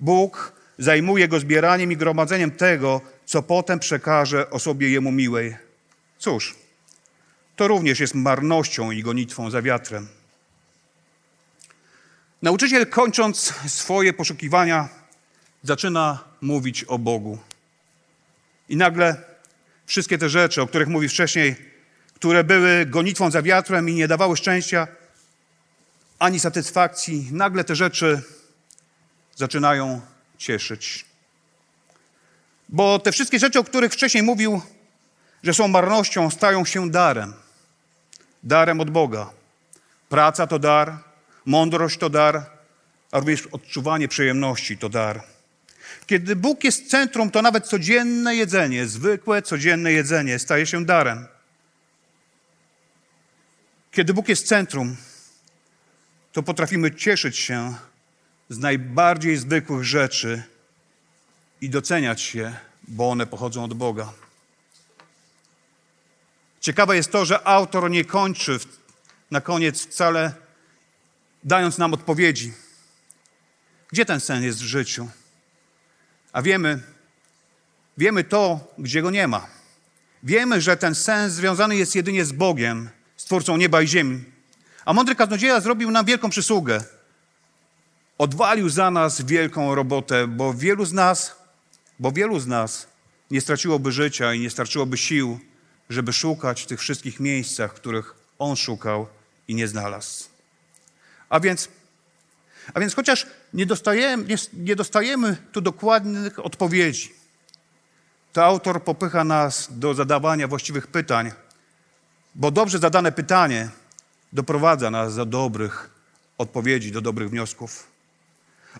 Bóg 0.00 0.52
zajmuje 0.78 1.28
go 1.28 1.40
zbieraniem 1.40 1.92
i 1.92 1.96
gromadzeniem 1.96 2.50
tego, 2.50 3.00
co 3.24 3.42
potem 3.42 3.78
przekaże 3.78 4.50
osobie 4.50 4.90
jemu 4.90 5.12
miłej. 5.12 5.67
Cóż, 6.18 6.54
to 7.56 7.68
również 7.68 8.00
jest 8.00 8.14
marnością 8.14 8.90
i 8.90 9.02
gonitwą 9.02 9.50
za 9.50 9.62
wiatrem. 9.62 10.08
Nauczyciel, 12.42 12.86
kończąc 12.86 13.54
swoje 13.66 14.12
poszukiwania, 14.12 14.88
zaczyna 15.62 16.24
mówić 16.40 16.84
o 16.84 16.98
Bogu. 16.98 17.38
I 18.68 18.76
nagle 18.76 19.16
wszystkie 19.86 20.18
te 20.18 20.28
rzeczy, 20.28 20.62
o 20.62 20.66
których 20.66 20.88
mówi 20.88 21.08
wcześniej, 21.08 21.56
które 22.14 22.44
były 22.44 22.86
gonitwą 22.86 23.30
za 23.30 23.42
wiatrem 23.42 23.88
i 23.88 23.94
nie 23.94 24.08
dawały 24.08 24.36
szczęścia 24.36 24.88
ani 26.18 26.40
satysfakcji, 26.40 27.28
nagle 27.32 27.64
te 27.64 27.76
rzeczy 27.76 28.22
zaczynają 29.36 30.00
cieszyć. 30.38 31.04
Bo 32.68 32.98
te 32.98 33.12
wszystkie 33.12 33.38
rzeczy, 33.38 33.58
o 33.58 33.64
których 33.64 33.92
wcześniej 33.92 34.22
mówił, 34.22 34.62
że 35.42 35.54
są 35.54 35.68
marnością, 35.68 36.30
stają 36.30 36.64
się 36.64 36.90
darem. 36.90 37.34
Darem 38.42 38.80
od 38.80 38.90
Boga. 38.90 39.30
Praca 40.08 40.46
to 40.46 40.58
dar, 40.58 40.98
mądrość 41.46 41.98
to 41.98 42.10
dar, 42.10 42.50
a 43.12 43.18
również 43.18 43.46
odczuwanie 43.46 44.08
przyjemności 44.08 44.78
to 44.78 44.88
dar. 44.88 45.22
Kiedy 46.06 46.36
Bóg 46.36 46.64
jest 46.64 46.90
centrum, 46.90 47.30
to 47.30 47.42
nawet 47.42 47.66
codzienne 47.66 48.36
jedzenie, 48.36 48.86
zwykłe 48.86 49.42
codzienne 49.42 49.92
jedzenie 49.92 50.38
staje 50.38 50.66
się 50.66 50.84
darem. 50.84 51.26
Kiedy 53.92 54.14
Bóg 54.14 54.28
jest 54.28 54.46
centrum, 54.46 54.96
to 56.32 56.42
potrafimy 56.42 56.94
cieszyć 56.94 57.36
się 57.36 57.74
z 58.48 58.58
najbardziej 58.58 59.36
zwykłych 59.36 59.84
rzeczy 59.84 60.42
i 61.60 61.70
doceniać 61.70 62.22
się, 62.22 62.56
bo 62.88 63.10
one 63.10 63.26
pochodzą 63.26 63.64
od 63.64 63.74
Boga. 63.74 64.12
Ciekawe 66.68 66.96
jest 66.96 67.12
to, 67.12 67.24
że 67.24 67.46
autor 67.46 67.90
nie 67.90 68.04
kończy 68.04 68.58
na 69.30 69.40
koniec 69.40 69.86
wcale 69.86 70.34
dając 71.44 71.78
nam 71.78 71.94
odpowiedzi. 71.94 72.52
Gdzie 73.92 74.04
ten 74.04 74.20
sen 74.20 74.42
jest 74.42 74.58
w 74.58 74.66
życiu? 74.66 75.08
A 76.32 76.42
wiemy, 76.42 76.82
wiemy 77.98 78.24
to, 78.24 78.60
gdzie 78.78 79.02
go 79.02 79.10
nie 79.10 79.28
ma. 79.28 79.46
Wiemy, 80.22 80.60
że 80.60 80.76
ten 80.76 80.94
sens 80.94 81.32
związany 81.32 81.76
jest 81.76 81.94
jedynie 81.94 82.24
z 82.24 82.32
Bogiem, 82.32 82.90
Stwórcą 83.16 83.56
nieba 83.56 83.82
i 83.82 83.88
ziemi. 83.88 84.24
A 84.84 84.92
mądry 84.92 85.14
kaznodzieja 85.14 85.60
zrobił 85.60 85.90
nam 85.90 86.06
wielką 86.06 86.30
przysługę. 86.30 86.84
Odwalił 88.18 88.68
za 88.68 88.90
nas 88.90 89.22
wielką 89.22 89.74
robotę, 89.74 90.26
bo 90.26 90.54
wielu 90.54 90.84
z 90.84 90.92
nas, 90.92 91.36
bo 91.98 92.12
wielu 92.12 92.40
z 92.40 92.46
nas 92.46 92.86
nie 93.30 93.40
straciłoby 93.40 93.92
życia 93.92 94.34
i 94.34 94.40
nie 94.40 94.50
starczyłoby 94.50 94.96
sił, 94.96 95.40
żeby 95.90 96.12
szukać 96.12 96.62
w 96.62 96.66
tych 96.66 96.80
wszystkich 96.80 97.20
miejscach, 97.20 97.74
których 97.74 98.14
on 98.38 98.56
szukał 98.56 99.06
i 99.48 99.54
nie 99.54 99.68
znalazł. 99.68 100.24
A 101.28 101.40
więc, 101.40 101.68
a 102.74 102.80
więc 102.80 102.94
chociaż 102.94 103.26
nie 103.54 103.66
dostajemy, 103.66 104.24
nie, 104.24 104.36
nie 104.52 104.76
dostajemy 104.76 105.36
tu 105.52 105.60
dokładnych 105.60 106.44
odpowiedzi, 106.44 107.12
to 108.32 108.44
autor 108.44 108.84
popycha 108.84 109.24
nas 109.24 109.68
do 109.70 109.94
zadawania 109.94 110.48
właściwych 110.48 110.86
pytań, 110.86 111.32
bo 112.34 112.50
dobrze 112.50 112.78
zadane 112.78 113.12
pytanie 113.12 113.68
doprowadza 114.32 114.90
nas 114.90 115.16
do 115.16 115.26
dobrych 115.26 115.90
odpowiedzi, 116.38 116.92
do 116.92 117.00
dobrych 117.00 117.30
wniosków. 117.30 117.86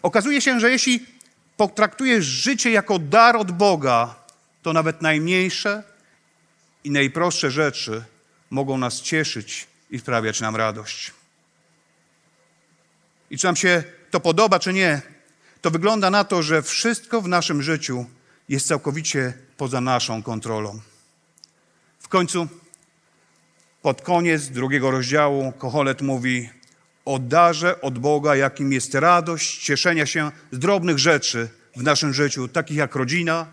Okazuje 0.02 0.40
się, 0.40 0.60
że 0.60 0.70
jeśli 0.70 1.06
potraktujesz 1.56 2.24
życie 2.24 2.70
jako 2.70 2.98
dar 2.98 3.36
od 3.36 3.52
Boga, 3.52 4.14
to 4.62 4.72
nawet 4.72 5.02
najmniejsze 5.02 5.82
i 6.84 6.90
najprostsze 6.90 7.50
rzeczy 7.50 8.04
mogą 8.50 8.78
nas 8.78 9.00
cieszyć 9.00 9.66
i 9.90 9.98
sprawiać 9.98 10.40
nam 10.40 10.56
radość. 10.56 11.12
I 13.30 13.38
czy 13.38 13.46
nam 13.46 13.56
się 13.56 13.84
to 14.10 14.20
podoba, 14.20 14.58
czy 14.58 14.72
nie, 14.72 15.02
to 15.60 15.70
wygląda 15.70 16.10
na 16.10 16.24
to, 16.24 16.42
że 16.42 16.62
wszystko 16.62 17.22
w 17.22 17.28
naszym 17.28 17.62
życiu 17.62 18.06
jest 18.48 18.66
całkowicie 18.66 19.32
poza 19.56 19.80
naszą 19.80 20.22
kontrolą. 20.22 20.80
W 22.00 22.08
końcu, 22.08 22.48
pod 23.82 24.02
koniec 24.02 24.48
drugiego 24.48 24.90
rozdziału, 24.90 25.52
Kocholet 25.52 26.02
mówi 26.02 26.50
o 27.04 27.18
darze 27.18 27.80
od 27.80 27.98
Boga, 27.98 28.36
jakim 28.36 28.72
jest 28.72 28.94
radość, 28.94 29.64
cieszenia 29.64 30.06
się 30.06 30.30
z 30.52 30.58
drobnych 30.58 30.98
rzeczy 30.98 31.48
w 31.76 31.82
naszym 31.82 32.14
życiu, 32.14 32.48
takich 32.48 32.76
jak 32.76 32.94
rodzina, 32.94 33.46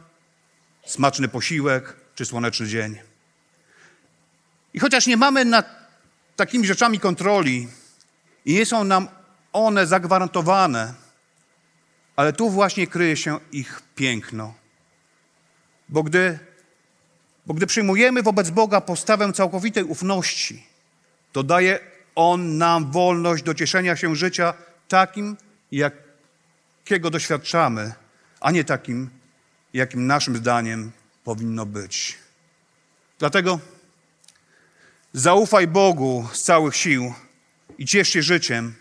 smaczny 0.85 1.27
posiłek 1.27 1.95
czy 2.15 2.25
słoneczny 2.25 2.67
dzień. 2.67 2.99
I 4.75 4.79
chociaż 4.79 5.07
nie 5.07 5.17
mamy 5.17 5.45
nad 5.45 5.65
takimi 6.35 6.67
rzeczami 6.67 6.99
kontroli 6.99 7.67
i 8.45 8.53
nie 8.53 8.65
są 8.65 8.83
nam 8.83 9.07
one 9.53 9.87
zagwarantowane, 9.87 10.93
ale 12.15 12.33
tu 12.33 12.49
właśnie 12.49 12.87
kryje 12.87 13.17
się 13.17 13.39
ich 13.51 13.81
piękno. 13.95 14.53
Bo 15.89 16.03
gdy, 16.03 16.39
bo 17.45 17.53
gdy 17.53 17.67
przyjmujemy 17.67 18.23
wobec 18.23 18.49
Boga 18.49 18.81
postawę 18.81 19.33
całkowitej 19.33 19.83
ufności, 19.83 20.63
to 21.31 21.43
daje 21.43 21.79
On 22.15 22.57
nam 22.57 22.91
wolność 22.91 23.43
do 23.43 23.53
cieszenia 23.53 23.95
się 23.95 24.15
życia 24.15 24.53
takim, 24.87 25.37
jakiego 25.71 27.09
doświadczamy, 27.09 27.93
a 28.39 28.51
nie 28.51 28.63
takim, 28.63 29.09
jakim 29.73 30.07
naszym 30.07 30.37
zdaniem 30.37 30.91
powinno 31.23 31.65
być. 31.65 32.17
Dlatego 33.19 33.59
zaufaj 35.15 35.67
Bogu 35.67 36.27
z 36.33 36.41
całych 36.41 36.75
sił 36.75 37.13
i 37.77 37.85
ciesz 37.85 38.09
się 38.09 38.21
życiem, 38.21 38.75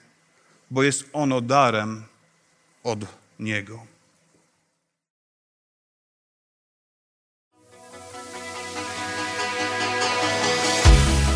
bo 0.71 0.83
jest 0.83 1.05
ono 1.13 1.41
darem 1.41 2.05
od 2.85 2.99
Niego. 3.41 3.79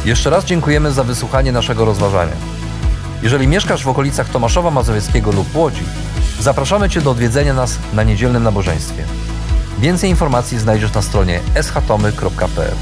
Jeszcze 0.04 0.30
raz 0.30 0.44
dziękujemy 0.44 0.92
za 0.92 1.04
wysłuchanie 1.04 1.52
naszego 1.52 1.84
rozważania. 1.84 2.36
Jeżeli 3.22 3.48
mieszkasz 3.48 3.84
w 3.84 3.88
okolicach 3.88 4.28
Tomaszowa 4.28 4.70
Mazowieckiego 4.70 5.32
lub 5.32 5.56
Łodzi, 5.56 5.82
zapraszamy 6.40 6.90
Cię 6.90 7.00
do 7.00 7.10
odwiedzenia 7.10 7.54
nas 7.54 7.78
na 7.92 8.02
niedzielnym 8.02 8.42
nabożeństwie. 8.42 9.04
Więcej 9.78 10.10
informacji 10.10 10.58
znajdziesz 10.58 10.94
na 10.94 11.02
stronie 11.02 11.40
schatomy.pl. 11.62 12.74